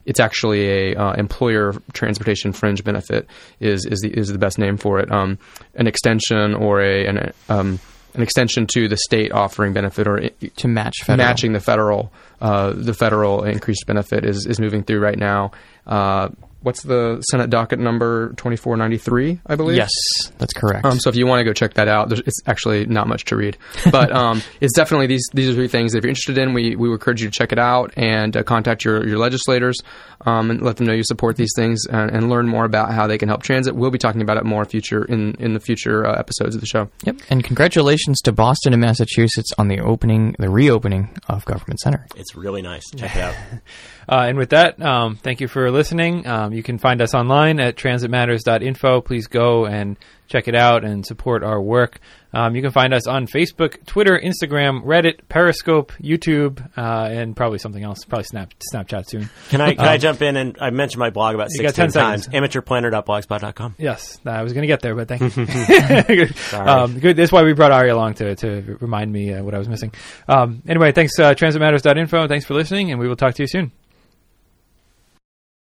[0.05, 3.27] It's actually a uh, employer transportation fringe benefit
[3.59, 5.11] is is the is the best name for it.
[5.11, 5.37] Um,
[5.75, 7.79] an extension or a an um,
[8.15, 11.27] an extension to the state offering benefit or To match federal.
[11.27, 15.51] matching the federal uh, the federal increased benefit is is moving through right now.
[15.85, 16.29] Uh,
[16.61, 19.39] what's the Senate docket number twenty four ninety three?
[19.45, 19.77] I believe.
[19.77, 19.91] Yes,
[20.37, 20.85] that's correct.
[20.85, 23.25] Um, so if you want to go check that out, there's, it's actually not much
[23.25, 23.57] to read,
[23.91, 25.91] but um, it's definitely these these are three things.
[25.91, 28.43] That if you're interested in, we we encourage you to check it out and uh,
[28.43, 29.77] contact your your legislators
[30.25, 33.07] um, and let them know you support these things and, and learn more about how
[33.07, 33.75] they can help transit.
[33.75, 36.67] We'll be talking about it more future in in the future uh, episodes of the
[36.67, 36.89] show.
[37.03, 37.17] Yep.
[37.29, 42.05] And congratulations to Boston and Massachusetts on the opening, the reopening of Government Center.
[42.15, 42.83] It's really nice.
[42.95, 43.35] Check it out.
[44.07, 46.25] Uh, and with that, um, thank you for listening.
[46.49, 49.01] Um, you can find us online at transitmatters.info.
[49.01, 49.97] Please go and
[50.27, 51.99] check it out and support our work.
[52.33, 57.57] Um, you can find us on Facebook, Twitter, Instagram, Reddit, Periscope, YouTube, uh, and probably
[57.57, 58.05] something else.
[58.05, 59.29] Probably Snap, Snapchat soon.
[59.49, 61.91] Can I can I jump in and I mentioned my blog about You got 16
[61.91, 62.27] 10 times.
[62.27, 63.75] Amateurplanner.blogspot.com.
[63.79, 66.27] Yes, I was going to get there, but thank you.
[66.57, 67.15] um, good.
[67.15, 69.93] That's why we brought Ari along to, to remind me uh, what I was missing.
[70.27, 72.27] Um, anyway, thanks, uh, transitmatters.info.
[72.27, 73.71] Thanks for listening, and we will talk to you soon.